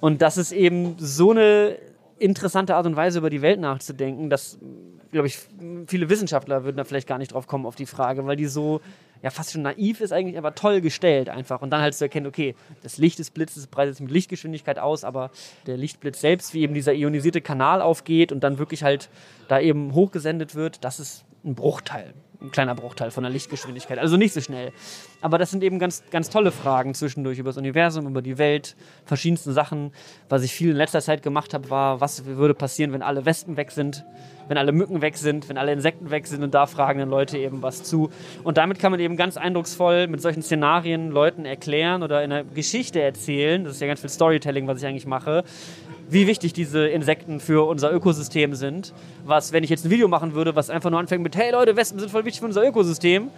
[0.00, 1.76] Und das ist eben so eine
[2.18, 4.58] interessante Art und Weise, über die Welt nachzudenken, dass,
[5.10, 5.38] glaube ich,
[5.86, 8.80] viele Wissenschaftler würden da vielleicht gar nicht drauf kommen auf die Frage, weil die so,
[9.22, 11.62] ja, fast schon naiv ist eigentlich, aber toll gestellt einfach.
[11.62, 15.04] Und dann halt zu erkennen, okay, das Licht des Blitzes breitet sich mit Lichtgeschwindigkeit aus,
[15.04, 15.30] aber
[15.66, 19.08] der Lichtblitz selbst, wie eben dieser ionisierte Kanal aufgeht und dann wirklich halt
[19.48, 22.14] da eben hochgesendet wird, das ist ein Bruchteil,
[22.44, 23.98] ein kleiner Bruchteil von der Lichtgeschwindigkeit.
[23.98, 24.72] Also nicht so schnell.
[25.20, 28.76] Aber das sind eben ganz, ganz tolle Fragen zwischendurch über das Universum, über die Welt,
[29.04, 29.92] verschiedenste Sachen.
[30.28, 33.56] Was ich viel in letzter Zeit gemacht habe, war, was würde passieren, wenn alle Wespen
[33.56, 34.04] weg sind,
[34.48, 37.38] wenn alle Mücken weg sind, wenn alle Insekten weg sind und da fragen dann Leute
[37.38, 38.10] eben was zu.
[38.42, 42.44] Und damit kann man eben ganz eindrucksvoll mit solchen Szenarien Leuten erklären oder in einer
[42.44, 45.44] Geschichte erzählen, das ist ja ganz viel Storytelling, was ich eigentlich mache,
[46.08, 48.92] wie wichtig diese Insekten für unser Ökosystem sind.
[49.24, 51.76] Was, wenn ich jetzt ein Video machen würde, was einfach nur anfängt mit, hey Leute,
[51.76, 53.30] Wespen sind voll wichtig für unser Ökosystem,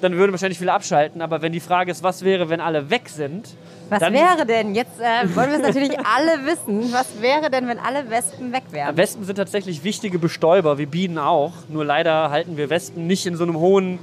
[0.00, 1.22] dann würden wahrscheinlich viele abschalten.
[1.22, 3.56] Aber wenn die Frage ist, was wäre, wenn alle weg sind,
[3.88, 7.78] Was wäre denn, jetzt äh, wollen wir es natürlich alle wissen, was wäre denn, wenn
[7.78, 8.96] alle Wespen weg wären?
[8.96, 11.52] Wespen sind tatsächlich wichtige Bestäuber, wie Bienen auch.
[11.68, 13.98] Nur leider halten wir Wespen nicht in so einem hohen,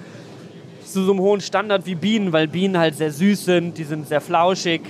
[0.85, 4.07] zu so einem hohen Standard wie Bienen, weil Bienen halt sehr süß sind, die sind
[4.07, 4.81] sehr flauschig.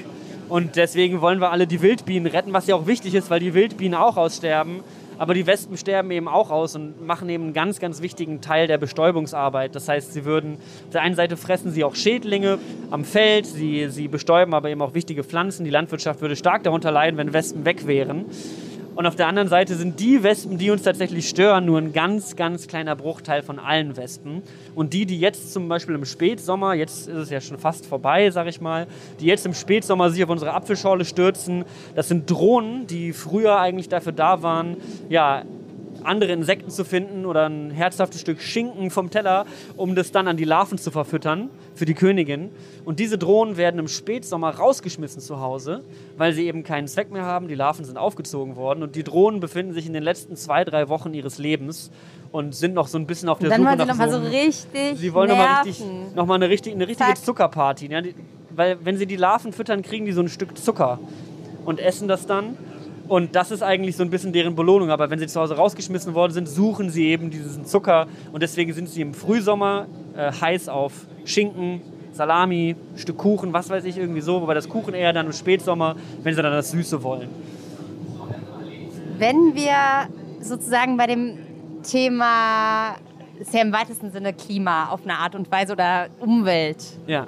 [0.53, 3.55] Und deswegen wollen wir alle die Wildbienen retten, was ja auch wichtig ist, weil die
[3.55, 4.81] Wildbienen auch aussterben.
[5.17, 8.67] Aber die Wespen sterben eben auch aus und machen eben einen ganz, ganz wichtigen Teil
[8.67, 9.73] der Bestäubungsarbeit.
[9.73, 12.59] Das heißt, sie würden, auf der einen Seite fressen sie auch Schädlinge
[12.91, 15.63] am Feld, sie, sie bestäuben aber eben auch wichtige Pflanzen.
[15.63, 18.25] Die Landwirtschaft würde stark darunter leiden, wenn Wespen weg wären.
[18.95, 22.35] Und auf der anderen Seite sind die Wespen, die uns tatsächlich stören, nur ein ganz,
[22.35, 24.43] ganz kleiner Bruchteil von allen Wespen.
[24.75, 28.29] Und die, die jetzt zum Beispiel im Spätsommer, jetzt ist es ja schon fast vorbei,
[28.29, 28.85] sag ich mal,
[29.19, 31.65] die jetzt im Spätsommer sich auf unsere Apfelschorle stürzen,
[31.95, 34.77] das sind Drohnen, die früher eigentlich dafür da waren,
[35.09, 35.43] ja,
[36.05, 39.45] andere Insekten zu finden oder ein herzhaftes Stück Schinken vom Teller,
[39.77, 42.49] um das dann an die Larven zu verfüttern für die Königin.
[42.85, 45.83] Und diese Drohnen werden im Spätsommer rausgeschmissen zu Hause,
[46.17, 47.47] weil sie eben keinen Zweck mehr haben.
[47.47, 50.89] Die Larven sind aufgezogen worden und die Drohnen befinden sich in den letzten zwei, drei
[50.89, 51.91] Wochen ihres Lebens
[52.31, 54.17] und sind noch so ein bisschen auf der Dann Suche wollen sie nach nochmal so
[54.19, 55.85] so einem- richtig Sie wollen nochmal richtig,
[56.15, 57.17] noch mal eine, richtig, eine richtige Zack.
[57.23, 57.87] Zuckerparty.
[57.91, 58.01] Ja?
[58.01, 58.15] Die,
[58.55, 60.99] weil wenn sie die Larven füttern, kriegen die so ein Stück Zucker
[61.65, 62.57] und essen das dann.
[63.07, 64.89] Und das ist eigentlich so ein bisschen deren Belohnung.
[64.89, 68.07] Aber wenn sie zu Hause rausgeschmissen worden sind, suchen sie eben diesen Zucker.
[68.31, 70.93] Und deswegen sind sie im Frühsommer äh, heiß auf
[71.25, 71.81] Schinken,
[72.13, 74.41] Salami, Stück Kuchen, was weiß ich, irgendwie so.
[74.41, 77.29] Wobei das Kuchen eher dann im Spätsommer, wenn sie dann das Süße wollen.
[79.17, 80.07] Wenn wir
[80.41, 81.37] sozusagen bei dem
[81.83, 82.95] Thema,
[83.39, 87.27] ist ja im weitesten Sinne Klima auf eine Art und Weise oder Umwelt Ja.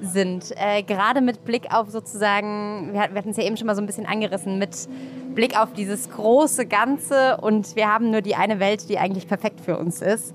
[0.00, 3.66] Sind, äh, gerade mit Blick auf sozusagen, wir, hat- wir hatten es ja eben schon
[3.66, 4.88] mal so ein bisschen angerissen, mit
[5.34, 9.60] Blick auf dieses große Ganze und wir haben nur die eine Welt, die eigentlich perfekt
[9.60, 10.34] für uns ist.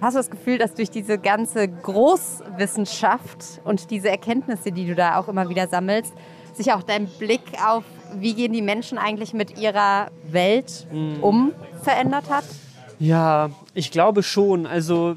[0.00, 5.18] Hast du das Gefühl, dass durch diese ganze Großwissenschaft und diese Erkenntnisse, die du da
[5.18, 6.12] auch immer wieder sammelst,
[6.54, 7.84] sich auch dein Blick auf,
[8.16, 10.86] wie gehen die Menschen eigentlich mit ihrer Welt
[11.20, 11.52] um,
[11.82, 12.44] verändert hat?
[12.98, 14.66] Ja, ich glaube schon.
[14.66, 15.16] Also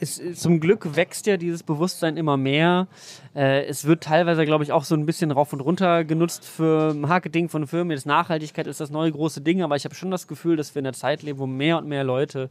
[0.00, 2.86] es, zum Glück wächst ja dieses Bewusstsein immer mehr.
[3.34, 6.94] Äh, es wird teilweise, glaube ich, auch so ein bisschen rauf und runter genutzt für
[6.94, 7.90] Marketing von Firmen.
[7.90, 10.80] Jetzt Nachhaltigkeit ist das neue große Ding, aber ich habe schon das Gefühl, dass wir
[10.80, 12.48] in einer Zeit leben, wo mehr und mehr Leute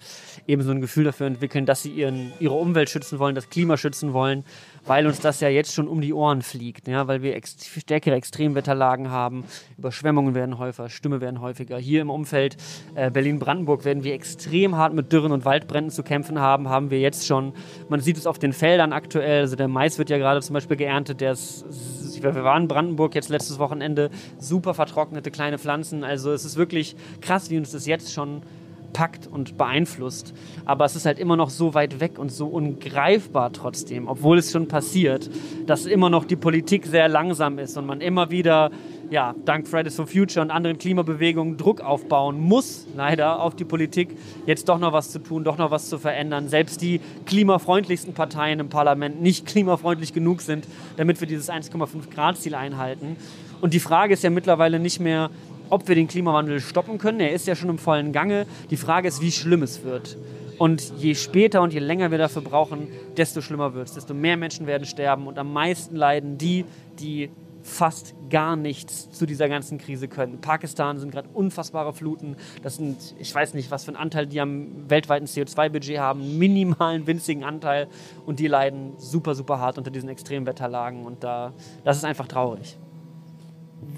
[0.48, 3.78] eben so ein Gefühl dafür entwickeln, dass sie ihren, ihre Umwelt schützen wollen, das Klima
[3.78, 4.44] schützen wollen
[4.86, 8.16] weil uns das ja jetzt schon um die Ohren fliegt, ja, weil wir ex stärkere
[8.16, 9.44] Extremwetterlagen haben,
[9.78, 11.78] Überschwemmungen werden häufiger, Stürme werden häufiger.
[11.78, 12.58] Hier im Umfeld
[12.96, 17.00] äh, Berlin-Brandenburg werden wir extrem hart mit Dürren und Waldbränden zu kämpfen haben, haben wir
[17.00, 17.54] jetzt schon.
[17.90, 20.78] Man sieht es auf den Feldern aktuell, also der Mais wird ja gerade zum Beispiel
[20.78, 21.66] geerntet, der ist,
[22.22, 24.10] wir waren in Brandenburg jetzt letztes Wochenende,
[24.40, 28.42] super vertrocknete kleine Pflanzen, also es ist wirklich krass, wie uns das jetzt schon
[28.96, 30.34] packt und beeinflusst.
[30.64, 34.54] Aber es ist halt immer noch so weit weg und so ungreifbar trotzdem, obwohl es
[34.54, 35.30] schon passiert,
[35.68, 38.72] dass immer noch die Politik sehr langsam ist und man immer wieder,
[39.10, 44.18] ja, dank Fridays for Future und anderen Klimabewegungen Druck aufbauen muss, leider, auf die Politik,
[44.46, 46.48] jetzt doch noch was zu tun, doch noch was zu verändern.
[46.48, 52.38] Selbst die klimafreundlichsten Parteien im Parlament nicht klimafreundlich genug sind, damit wir dieses 1,5 Grad
[52.38, 53.18] Ziel einhalten.
[53.60, 55.32] Und die Frage ist ja mittlerweile nicht mehr,
[55.70, 57.20] ob wir den Klimawandel stoppen können.
[57.20, 58.46] Er ist ja schon im vollen Gange.
[58.70, 60.18] Die Frage ist, wie schlimm es wird.
[60.58, 62.88] Und je später und je länger wir dafür brauchen,
[63.18, 63.94] desto schlimmer wird es.
[63.94, 66.66] Desto mehr Menschen werden sterben und am meisten leiden die,
[67.00, 67.30] die
[67.66, 70.36] fast gar nichts zu dieser ganzen Krise können.
[70.36, 72.36] In Pakistan sind gerade unfassbare Fluten.
[72.62, 77.08] Das sind, ich weiß nicht, was für einen Anteil die am weltweiten CO2-Budget haben, minimalen,
[77.08, 77.88] winzigen Anteil.
[78.26, 81.06] Und die leiden super, super hart unter diesen Extremwetterlagen.
[81.06, 81.54] Und da,
[81.84, 82.78] das ist einfach traurig.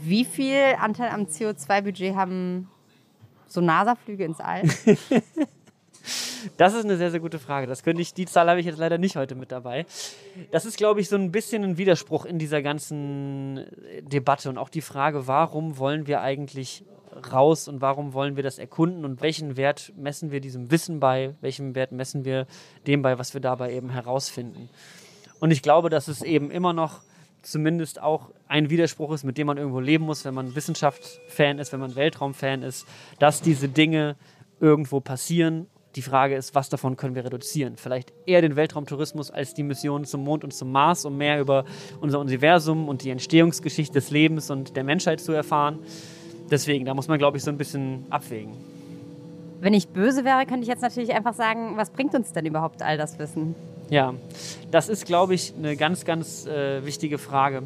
[0.01, 2.69] Wie viel Anteil am CO2-Budget haben
[3.47, 4.63] so NASA-Flüge ins All?
[6.55, 7.67] Das ist eine sehr, sehr gute Frage.
[7.67, 9.85] Das könnte ich, die Zahl habe ich jetzt leider nicht heute mit dabei.
[10.51, 13.65] Das ist, glaube ich, so ein bisschen ein Widerspruch in dieser ganzen
[14.01, 16.85] Debatte und auch die Frage, warum wollen wir eigentlich
[17.31, 21.35] raus und warum wollen wir das erkunden und welchen Wert messen wir diesem Wissen bei,
[21.41, 22.45] welchen Wert messen wir
[22.85, 24.69] dem bei, was wir dabei eben herausfinden.
[25.39, 27.01] Und ich glaube, dass es eben immer noch
[27.41, 31.71] zumindest auch ein Widerspruch ist, mit dem man irgendwo leben muss, wenn man Wissenschaftsfan ist,
[31.71, 32.87] wenn man Weltraumfan ist,
[33.19, 34.15] dass diese Dinge
[34.59, 35.67] irgendwo passieren.
[35.95, 37.75] Die Frage ist, was davon können wir reduzieren?
[37.77, 41.65] Vielleicht eher den Weltraumtourismus als die Mission zum Mond und zum Mars, um mehr über
[42.01, 45.79] unser Universum und die Entstehungsgeschichte des Lebens und der Menschheit zu erfahren.
[46.51, 48.76] Deswegen, da muss man, glaube ich, so ein bisschen abwägen.
[49.59, 52.81] Wenn ich böse wäre, könnte ich jetzt natürlich einfach sagen, was bringt uns denn überhaupt
[52.81, 53.55] all das Wissen?
[53.89, 54.13] Ja,
[54.69, 57.63] das ist, glaube ich, eine ganz, ganz äh, wichtige Frage.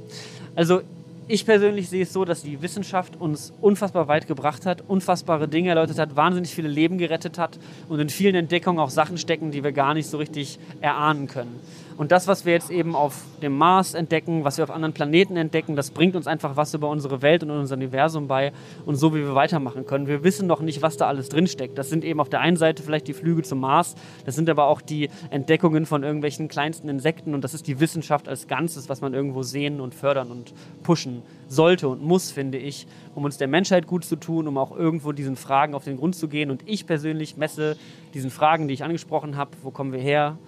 [0.56, 0.82] Also
[1.28, 5.70] ich persönlich sehe es so, dass die Wissenschaft uns unfassbar weit gebracht hat, unfassbare Dinge
[5.70, 7.58] erläutert hat, wahnsinnig viele Leben gerettet hat
[7.90, 11.60] und in vielen Entdeckungen auch Sachen stecken, die wir gar nicht so richtig erahnen können.
[12.02, 15.38] Und das, was wir jetzt eben auf dem Mars entdecken, was wir auf anderen Planeten
[15.38, 18.54] entdecken, das bringt uns einfach was über unsere Welt und unser Universum bei
[18.88, 20.08] und so, wie wir weitermachen können.
[20.08, 21.78] Wir wissen noch nicht, was da alles drinsteckt.
[21.78, 23.94] Das sind eben auf der einen Seite vielleicht die Flüge zum Mars,
[24.26, 28.28] das sind aber auch die Entdeckungen von irgendwelchen kleinsten Insekten und das ist die Wissenschaft
[28.28, 32.88] als Ganzes, was man irgendwo sehen und fördern und pushen sollte und muss, finde ich,
[33.14, 36.16] um uns der Menschheit gut zu tun, um auch irgendwo diesen Fragen auf den Grund
[36.16, 36.50] zu gehen.
[36.50, 37.78] Und ich persönlich messe
[38.16, 40.40] diesen Fragen, die ich angesprochen habe, wo kommen wir her,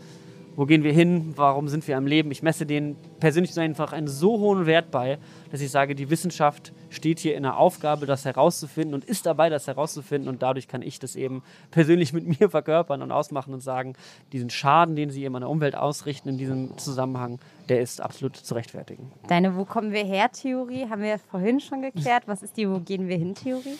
[0.55, 2.31] wo gehen wir hin, warum sind wir am Leben.
[2.31, 5.17] Ich messe denen persönlich einfach einen so hohen Wert bei,
[5.51, 9.49] dass ich sage, die Wissenschaft steht hier in der Aufgabe, das herauszufinden und ist dabei,
[9.49, 10.29] das herauszufinden.
[10.29, 13.93] Und dadurch kann ich das eben persönlich mit mir verkörpern und ausmachen und sagen,
[14.31, 17.39] diesen Schaden, den sie eben an der Umwelt ausrichten in diesem Zusammenhang,
[17.69, 19.11] der ist absolut zu rechtfertigen.
[19.27, 22.23] Deine Wo kommen wir her Theorie haben wir vorhin schon geklärt.
[22.27, 23.77] Was ist die Wo gehen wir hin Theorie?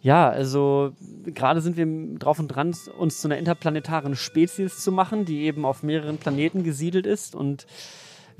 [0.00, 0.92] Ja, also
[1.26, 5.64] gerade sind wir drauf und dran, uns zu einer interplanetaren Spezies zu machen, die eben
[5.64, 7.66] auf mehreren Planeten gesiedelt ist und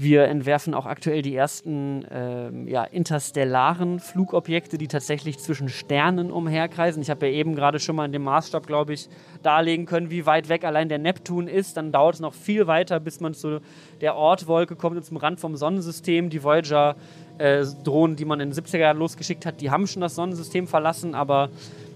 [0.00, 7.02] wir entwerfen auch aktuell die ersten ähm, ja, interstellaren Flugobjekte, die tatsächlich zwischen Sternen umherkreisen.
[7.02, 9.08] Ich habe ja eben gerade schon mal in dem Maßstab, glaube ich,
[9.42, 11.76] darlegen können, wie weit weg allein der Neptun ist.
[11.76, 13.60] Dann dauert es noch viel weiter, bis man zu
[14.00, 16.30] der Ortwolke kommt und zum Rand vom Sonnensystem.
[16.30, 16.94] Die Voyager
[17.38, 20.66] äh, Drohnen, die man in den 70er Jahren losgeschickt hat, die haben schon das Sonnensystem
[20.66, 21.50] verlassen, aber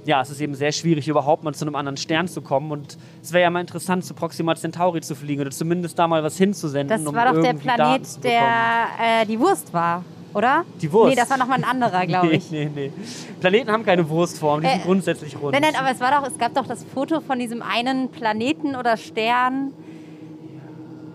[0.05, 2.73] ja, es ist eben sehr schwierig, überhaupt mal zu einem anderen Stern zu kommen.
[2.73, 6.23] Und es wäre ja mal interessant, zu Proxima Centauri zu fliegen oder zumindest da mal
[6.23, 6.89] was hinzusenden.
[6.89, 8.43] Das um war doch der Planet, der
[9.01, 10.65] äh, die Wurst war, oder?
[10.81, 11.11] Die Wurst?
[11.11, 12.51] Nee, das war nochmal ein anderer, glaube ich.
[12.51, 13.05] nee, nee, nee.
[13.41, 15.53] Planeten haben keine Wurstform, die äh, sind grundsätzlich rund.
[15.53, 18.75] Nein, nein, aber es, war doch, es gab doch das Foto von diesem einen Planeten
[18.75, 19.73] oder Stern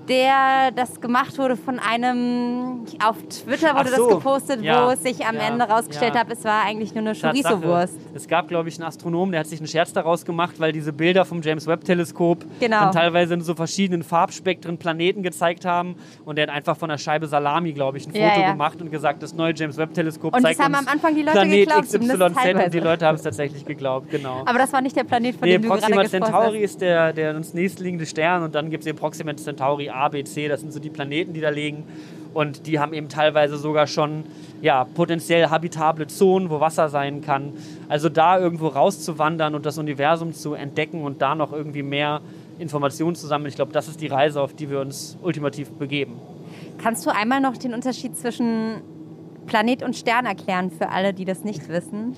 [0.07, 5.03] der das gemacht wurde von einem, auf Twitter wurde so, das gepostet, ja, wo es
[5.03, 6.21] sich am ja, Ende rausgestellt ja.
[6.21, 7.95] hat, es war eigentlich nur eine Chorizo-Wurst.
[8.13, 10.93] Es gab, glaube ich, einen Astronom, der hat sich einen Scherz daraus gemacht, weil diese
[10.93, 12.79] Bilder vom James Webb-Teleskop genau.
[12.79, 15.95] dann teilweise in so verschiedenen Farbspektren Planeten gezeigt haben
[16.25, 19.21] und der hat einfach von der Scheibe Salami, glaube ich, ein Foto gemacht und gesagt,
[19.23, 22.65] das neue James Webb-Teleskop zeigt das haben uns am Anfang die Leute Planet geglaubt, XYZ
[22.65, 24.43] und die Leute haben es tatsächlich geglaubt, genau.
[24.45, 26.31] Aber das war nicht der Planet, von nee, dem du Proxima gerade gesprochen hast.
[26.31, 29.89] Proxima Centauri ist der, der uns nächstliegende Stern und dann gibt es den Proxima Centauri
[29.97, 31.83] A, B, C, das sind so die Planeten, die da liegen.
[32.33, 34.23] Und die haben eben teilweise sogar schon
[34.61, 37.53] ja, potenziell habitable Zonen, wo Wasser sein kann.
[37.89, 42.21] Also da irgendwo rauszuwandern und das Universum zu entdecken und da noch irgendwie mehr
[42.59, 46.19] Informationen zu sammeln, ich glaube, das ist die Reise, auf die wir uns ultimativ begeben.
[46.81, 48.81] Kannst du einmal noch den Unterschied zwischen
[49.45, 52.15] Planet und Stern erklären für alle, die das nicht wissen?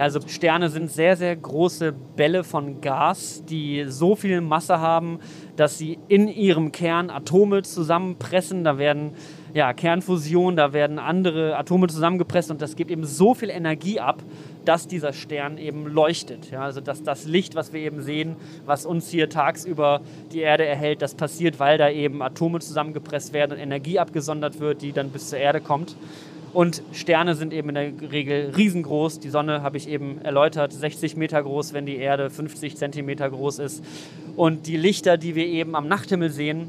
[0.00, 5.18] Also Sterne sind sehr, sehr große Bälle von Gas, die so viel Masse haben,
[5.56, 8.64] dass sie in ihrem Kern Atome zusammenpressen.
[8.64, 9.12] Da werden
[9.52, 14.22] ja, Kernfusion, da werden andere Atome zusammengepresst und das gibt eben so viel Energie ab,
[14.64, 16.50] dass dieser Stern eben leuchtet.
[16.50, 20.00] Ja, also dass das Licht, was wir eben sehen, was uns hier tagsüber
[20.32, 24.82] die Erde erhält, das passiert, weil da eben Atome zusammengepresst werden und Energie abgesondert wird,
[24.82, 25.96] die dann bis zur Erde kommt.
[26.52, 29.20] Und Sterne sind eben in der Regel riesengroß.
[29.20, 33.60] Die Sonne habe ich eben erläutert, 60 Meter groß, wenn die Erde 50 Zentimeter groß
[33.60, 33.84] ist.
[34.36, 36.68] Und die Lichter, die wir eben am Nachthimmel sehen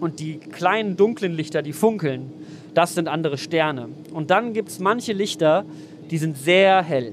[0.00, 2.32] und die kleinen dunklen Lichter, die funkeln,
[2.74, 3.88] das sind andere Sterne.
[4.12, 5.64] Und dann gibt es manche Lichter,
[6.10, 7.12] die sind sehr hell.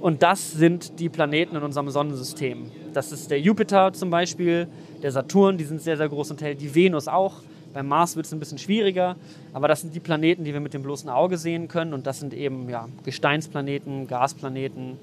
[0.00, 2.70] Und das sind die Planeten in unserem Sonnensystem.
[2.92, 4.68] Das ist der Jupiter zum Beispiel,
[5.02, 7.36] der Saturn, die sind sehr, sehr groß und hell, die Venus auch.
[7.74, 9.16] Beim Mars wird es ein bisschen schwieriger,
[9.52, 11.92] aber das sind die Planeten, die wir mit dem bloßen Auge sehen können.
[11.92, 14.96] Und das sind eben ja, Gesteinsplaneten, Gasplaneten,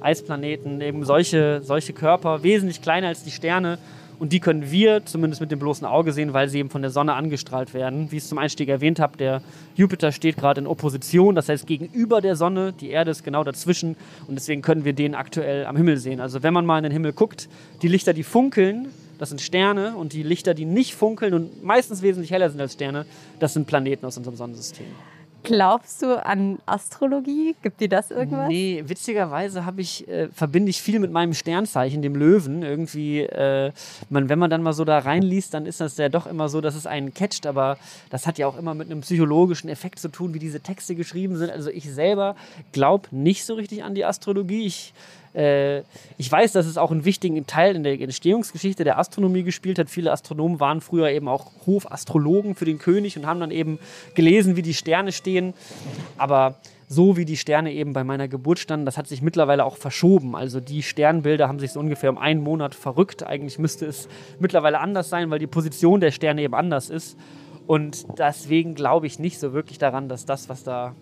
[0.00, 3.78] Eisplaneten, eben solche, solche Körper, wesentlich kleiner als die Sterne.
[4.18, 6.90] Und die können wir zumindest mit dem bloßen Auge sehen, weil sie eben von der
[6.90, 8.10] Sonne angestrahlt werden.
[8.10, 9.42] Wie ich es zum Einstieg erwähnt habe, der
[9.76, 12.72] Jupiter steht gerade in Opposition, das heißt gegenüber der Sonne.
[12.72, 13.94] Die Erde ist genau dazwischen
[14.26, 16.20] und deswegen können wir den aktuell am Himmel sehen.
[16.20, 17.48] Also wenn man mal in den Himmel guckt,
[17.82, 18.88] die Lichter, die funkeln,
[19.18, 22.74] das sind Sterne und die Lichter, die nicht funkeln und meistens wesentlich heller sind als
[22.74, 23.06] Sterne,
[23.38, 24.86] das sind Planeten aus unserem Sonnensystem.
[25.46, 27.54] Glaubst du an Astrologie?
[27.62, 28.48] Gibt dir das irgendwas?
[28.48, 32.64] Nee, witzigerweise ich, äh, verbinde ich viel mit meinem Sternzeichen, dem Löwen.
[32.64, 33.70] Irgendwie, äh,
[34.10, 36.60] man, wenn man dann mal so da reinliest, dann ist das ja doch immer so,
[36.60, 37.78] dass es einen catcht, aber
[38.10, 41.36] das hat ja auch immer mit einem psychologischen Effekt zu tun, wie diese Texte geschrieben
[41.36, 41.50] sind.
[41.50, 42.34] Also ich selber
[42.72, 44.66] glaube nicht so richtig an die Astrologie.
[44.66, 44.94] Ich
[45.36, 45.82] äh,
[46.16, 49.90] ich weiß, dass es auch einen wichtigen Teil in der Entstehungsgeschichte der Astronomie gespielt hat.
[49.90, 53.78] Viele Astronomen waren früher eben auch Hofastrologen für den König und haben dann eben
[54.14, 55.52] gelesen, wie die Sterne stehen.
[56.16, 56.56] Aber
[56.88, 60.36] so wie die Sterne eben bei meiner Geburt standen, das hat sich mittlerweile auch verschoben.
[60.36, 63.22] Also die Sternbilder haben sich so ungefähr um einen Monat verrückt.
[63.22, 64.08] Eigentlich müsste es
[64.38, 67.18] mittlerweile anders sein, weil die Position der Sterne eben anders ist.
[67.66, 70.94] Und deswegen glaube ich nicht so wirklich daran, dass das, was da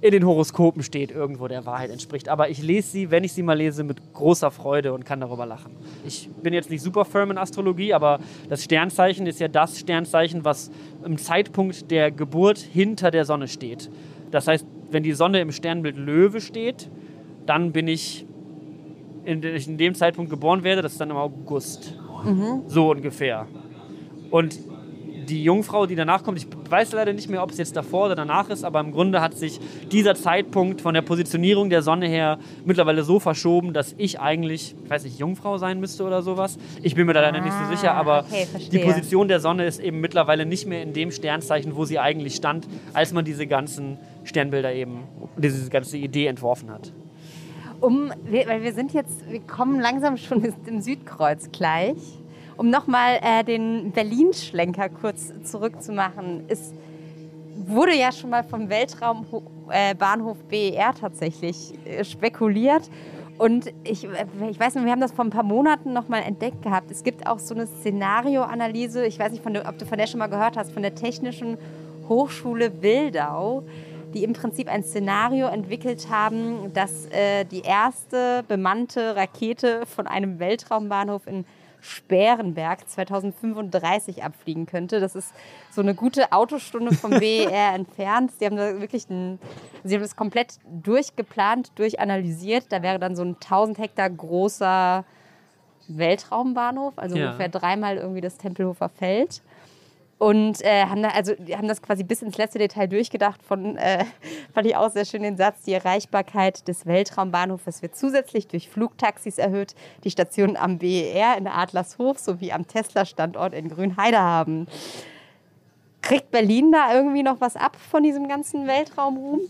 [0.00, 2.28] in den Horoskopen steht, irgendwo der Wahrheit entspricht.
[2.28, 5.44] Aber ich lese sie, wenn ich sie mal lese, mit großer Freude und kann darüber
[5.44, 5.72] lachen.
[6.06, 10.44] Ich bin jetzt nicht super firm in Astrologie, aber das Sternzeichen ist ja das Sternzeichen,
[10.44, 10.70] was
[11.04, 13.90] im Zeitpunkt der Geburt hinter der Sonne steht.
[14.30, 16.88] Das heißt, wenn die Sonne im Sternbild Löwe steht,
[17.46, 18.24] dann bin ich
[19.24, 21.94] in, dem Zeitpunkt geboren werde, das ist dann im August.
[22.24, 22.62] Mhm.
[22.66, 23.46] So ungefähr.
[24.30, 24.58] Und
[25.28, 28.14] die Jungfrau, die danach kommt, ich weiß leider nicht mehr, ob es jetzt davor oder
[28.14, 29.60] danach ist, aber im Grunde hat sich
[29.90, 34.90] dieser Zeitpunkt von der Positionierung der Sonne her mittlerweile so verschoben, dass ich eigentlich, ich
[34.90, 36.58] weiß nicht, Jungfrau sein müsste oder sowas.
[36.82, 39.66] Ich bin mir da leider ah, nicht so sicher, aber okay, die Position der Sonne
[39.66, 43.46] ist eben mittlerweile nicht mehr in dem Sternzeichen, wo sie eigentlich stand, als man diese
[43.46, 45.04] ganzen Sternbilder eben,
[45.36, 46.92] diese ganze Idee entworfen hat.
[47.80, 51.96] Um, weil wir sind jetzt, wir kommen langsam schon im Südkreuz gleich.
[52.58, 56.74] Um nochmal äh, den Berlin-Schlenker kurz zurückzumachen, es
[57.54, 62.90] wurde ja schon mal vom Weltraumbahnhof äh, BER tatsächlich äh, spekuliert.
[63.38, 66.62] Und ich, äh, ich weiß nicht, wir haben das vor ein paar Monaten nochmal entdeckt
[66.62, 66.90] gehabt.
[66.90, 70.18] Es gibt auch so eine Szenarioanalyse, ich weiß nicht, der, ob du von der schon
[70.18, 71.58] mal gehört hast, von der Technischen
[72.08, 73.62] Hochschule Wildau,
[74.14, 80.40] die im Prinzip ein Szenario entwickelt haben, dass äh, die erste bemannte Rakete von einem
[80.40, 81.44] Weltraumbahnhof in
[81.80, 85.00] Sperrenberg 2035 abfliegen könnte.
[85.00, 85.32] Das ist
[85.70, 88.32] so eine gute Autostunde vom BER entfernt.
[88.38, 89.38] Sie haben da wirklich ein,
[89.84, 92.66] sie haben das komplett durchgeplant, durchanalysiert.
[92.70, 95.04] Da wäre dann so ein 1000 Hektar großer
[95.88, 97.26] Weltraumbahnhof, also ja.
[97.26, 99.42] ungefähr dreimal irgendwie das Tempelhofer Feld
[100.18, 103.40] und äh, haben, da, also, haben das quasi bis ins letzte Detail durchgedacht.
[103.42, 104.04] Von, äh,
[104.54, 109.38] fand ich auch sehr schön den Satz, die Erreichbarkeit des Weltraumbahnhofes wird zusätzlich durch Flugtaxis
[109.38, 114.66] erhöht, die Stationen am BER in Adlershof sowie am Tesla-Standort in Grünheide haben.
[116.00, 119.40] Kriegt Berlin da irgendwie noch was ab von diesem ganzen Weltraumruhm?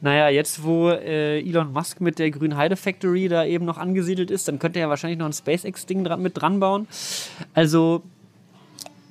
[0.00, 4.48] Naja, jetzt wo äh, Elon Musk mit der Grünheide Factory da eben noch angesiedelt ist,
[4.48, 6.88] dann könnte er wahrscheinlich noch ein SpaceX-Ding mit dran bauen.
[7.54, 8.02] Also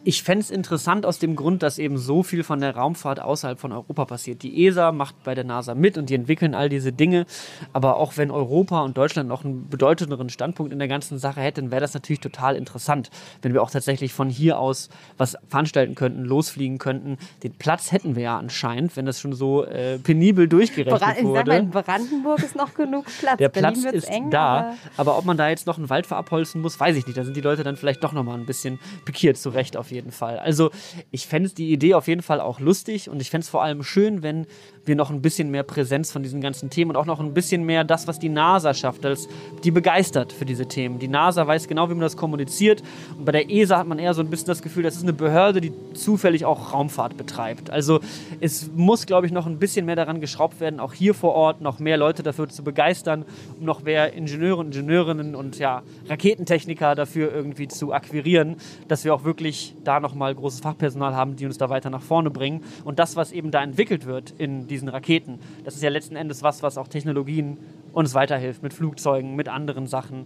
[0.08, 3.60] Ich fände es interessant aus dem Grund, dass eben so viel von der Raumfahrt außerhalb
[3.60, 4.42] von Europa passiert.
[4.42, 7.26] Die ESA macht bei der NASA mit und die entwickeln all diese Dinge.
[7.74, 11.72] Aber auch wenn Europa und Deutschland noch einen bedeutenderen Standpunkt in der ganzen Sache hätten,
[11.72, 13.10] wäre das natürlich total interessant,
[13.42, 14.88] wenn wir auch tatsächlich von hier aus
[15.18, 17.18] was veranstalten könnten, losfliegen könnten.
[17.44, 21.40] Den Platz hätten wir ja anscheinend, wenn das schon so äh, penibel durchgerechnet Bra wurde.
[21.40, 23.40] Sag mal, in Brandenburg ist noch genug Platz.
[23.40, 26.08] Der Berlin Platz ist eng, da, aber- aber ob man da jetzt noch einen Wald
[26.08, 27.18] verabholzen muss, weiß ich nicht.
[27.18, 29.96] Da sind die Leute dann vielleicht doch nochmal ein bisschen pikiert, zu Recht auf jeden
[29.96, 29.97] Fall.
[30.40, 30.72] Also
[31.12, 33.84] ich fände die Idee auf jeden Fall auch lustig und ich fände es vor allem
[33.84, 34.46] schön, wenn
[34.88, 37.64] wir noch ein bisschen mehr Präsenz von diesen ganzen Themen und auch noch ein bisschen
[37.64, 39.28] mehr das, was die NASA schafft, als
[39.64, 41.00] die begeistert für diese Themen.
[41.00, 42.84] Die NASA weiß genau, wie man das kommuniziert
[43.18, 45.14] und bei der ESA hat man eher so ein bisschen das Gefühl, das ist eine
[45.14, 47.70] Behörde, die zufällig auch Raumfahrt betreibt.
[47.70, 48.00] Also
[48.40, 51.62] es muss, glaube ich, noch ein bisschen mehr daran geschraubt werden, auch hier vor Ort
[51.62, 53.26] noch mehr Leute dafür zu begeistern,
[53.60, 58.58] um noch mehr Ingenieure und Ingenieurinnen und ja, Raketentechniker dafür irgendwie zu akquirieren,
[58.88, 62.30] dass wir auch wirklich da nochmal großes Fachpersonal haben, die uns da weiter nach vorne
[62.30, 62.64] bringen.
[62.84, 66.44] Und das, was eben da entwickelt wird in diesen Raketen, das ist ja letzten Endes
[66.44, 67.58] was, was auch Technologien
[67.94, 70.26] uns weiterhilft, mit Flugzeugen, mit anderen Sachen,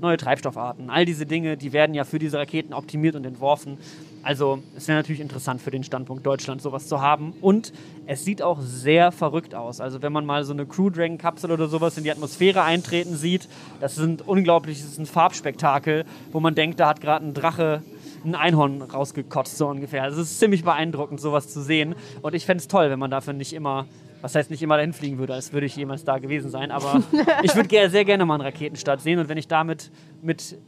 [0.00, 0.90] neue Treibstoffarten.
[0.90, 3.78] All diese Dinge, die werden ja für diese Raketen optimiert und entworfen.
[4.24, 7.32] Also es wäre natürlich interessant für den Standpunkt Deutschland, sowas zu haben.
[7.40, 7.72] Und
[8.06, 9.80] es sieht auch sehr verrückt aus.
[9.80, 13.16] Also wenn man mal so eine Crew Dragon Kapsel oder sowas in die Atmosphäre eintreten
[13.16, 13.48] sieht,
[13.80, 17.82] das ist ein Farbspektakel, wo man denkt, da hat gerade ein Drache
[18.24, 20.02] ein Einhorn rausgekotzt, so ungefähr.
[20.02, 21.94] Also es ist ziemlich beeindruckend, sowas zu sehen.
[22.22, 23.86] Und ich fände es toll, wenn man dafür nicht immer,
[24.20, 26.70] was heißt nicht immer dahin fliegen würde, als würde ich jemals da gewesen sein.
[26.70, 27.02] Aber
[27.42, 29.18] ich würde sehr gerne mal einen Raketenstart sehen.
[29.18, 30.58] Und wenn ich damit mit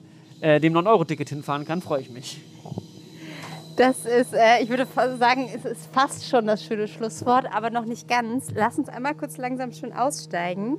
[0.40, 2.40] äh, dem 9-Euro-Ticket hinfahren kann, freue ich mich.
[3.76, 4.86] Das ist, äh, ich würde
[5.18, 8.48] sagen, es ist fast schon das schöne Schlusswort, aber noch nicht ganz.
[8.54, 10.78] Lass uns einmal kurz langsam schön aussteigen.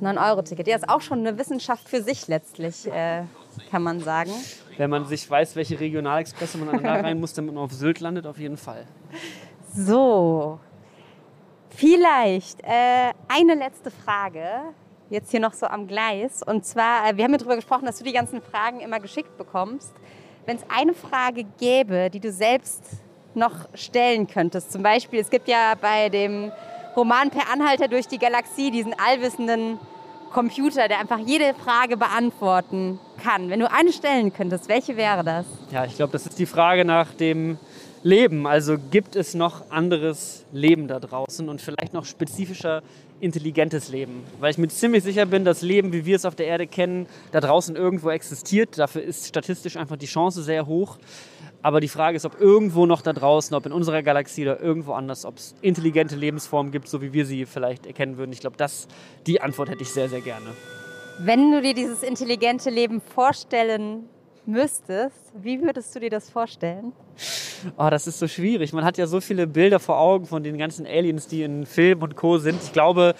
[0.00, 0.66] Das 9-Euro-Ticket.
[0.66, 3.22] Ja, ist auch schon eine Wissenschaft für sich letztlich, äh,
[3.70, 4.30] kann man sagen.
[4.76, 8.26] Wenn man sich weiß, welche Regionalexpresse man da rein muss, damit man auf Sylt landet,
[8.26, 8.84] auf jeden Fall.
[9.74, 10.58] So,
[11.70, 14.44] vielleicht äh, eine letzte Frage,
[15.08, 16.42] jetzt hier noch so am Gleis.
[16.42, 19.38] Und zwar, äh, wir haben ja darüber gesprochen, dass du die ganzen Fragen immer geschickt
[19.38, 19.94] bekommst.
[20.44, 22.84] Wenn es eine Frage gäbe, die du selbst
[23.34, 26.52] noch stellen könntest, zum Beispiel, es gibt ja bei dem
[26.96, 29.78] Roman Per Anhalter durch die Galaxie diesen allwissenden
[30.32, 33.50] Computer, der einfach jede Frage beantworten kann.
[33.50, 35.44] Wenn du eine stellen könntest, welche wäre das?
[35.70, 37.58] Ja, ich glaube, das ist die Frage nach dem
[38.02, 38.46] Leben.
[38.46, 42.82] Also gibt es noch anderes Leben da draußen und vielleicht noch spezifischer
[43.20, 44.24] intelligentes Leben?
[44.40, 47.06] Weil ich mir ziemlich sicher bin, dass Leben, wie wir es auf der Erde kennen,
[47.32, 48.78] da draußen irgendwo existiert.
[48.78, 50.98] Dafür ist statistisch einfach die Chance sehr hoch.
[51.62, 54.92] Aber die Frage ist, ob irgendwo noch da draußen, ob in unserer Galaxie oder irgendwo
[54.92, 58.32] anders, ob es intelligente Lebensformen gibt, so wie wir sie vielleicht erkennen würden.
[58.32, 58.86] Ich glaube, das,
[59.26, 60.46] die Antwort hätte ich sehr, sehr gerne.
[61.18, 64.04] Wenn du dir dieses intelligente Leben vorstellen
[64.44, 66.92] müsstest, wie würdest du dir das vorstellen?
[67.76, 68.72] Oh, das ist so schwierig.
[68.72, 72.02] Man hat ja so viele Bilder vor Augen von den ganzen Aliens, die in Film
[72.02, 72.38] und Co.
[72.38, 72.62] sind.
[72.62, 73.14] Ich glaube,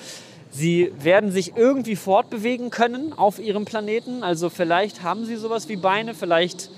[0.50, 4.22] sie werden sich irgendwie fortbewegen können auf ihrem Planeten.
[4.22, 6.70] Also vielleicht haben sie sowas wie Beine, vielleicht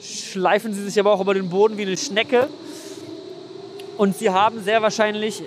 [0.00, 2.48] schleifen sie sich aber auch über den Boden wie eine Schnecke.
[3.96, 5.42] Und sie haben sehr wahrscheinlich,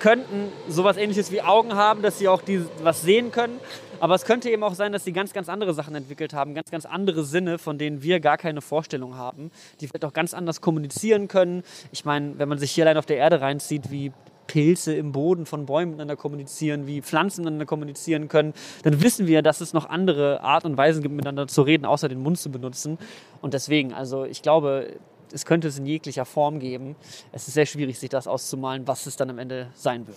[0.00, 3.60] könnten sowas ähnliches wie Augen haben, dass sie auch die, was sehen können.
[4.00, 6.70] Aber es könnte eben auch sein, dass sie ganz, ganz andere Sachen entwickelt haben, ganz,
[6.70, 10.62] ganz andere Sinne, von denen wir gar keine Vorstellung haben, die vielleicht auch ganz anders
[10.62, 11.62] kommunizieren können.
[11.92, 14.12] Ich meine, wenn man sich hier allein auf der Erde reinzieht, wie
[14.46, 19.42] Pilze im Boden von Bäumen miteinander kommunizieren, wie Pflanzen miteinander kommunizieren können, dann wissen wir,
[19.42, 22.50] dass es noch andere Art und Weisen gibt, miteinander zu reden, außer den Mund zu
[22.50, 22.98] benutzen.
[23.42, 24.96] Und deswegen, also ich glaube,
[25.32, 26.96] es könnte es in jeglicher Form geben.
[27.30, 30.16] Es ist sehr schwierig, sich das auszumalen, was es dann am Ende sein wird.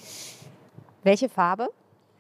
[1.04, 1.70] Welche Farbe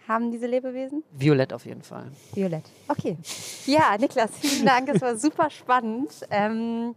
[0.07, 1.03] haben diese Lebewesen?
[1.11, 2.05] Violett auf jeden Fall.
[2.33, 2.65] Violett.
[2.87, 3.17] Okay.
[3.65, 4.87] Ja, Niklas, vielen Dank.
[4.87, 6.09] Das war super spannend.
[6.29, 6.95] Ähm,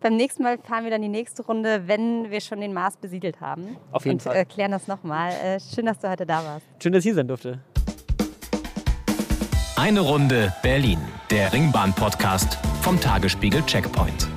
[0.00, 3.40] beim nächsten Mal fahren wir dann die nächste Runde, wenn wir schon den Mars besiedelt
[3.40, 3.76] haben.
[3.90, 4.36] Auf jeden und, Fall.
[4.36, 5.32] Äh, klären das nochmal.
[5.32, 6.66] Äh, schön, dass du heute da warst.
[6.82, 7.60] Schön, dass ich hier sein durfte.
[9.76, 10.98] Eine Runde Berlin,
[11.30, 14.33] der Ringbahn-Podcast vom Tagesspiegel Checkpoint.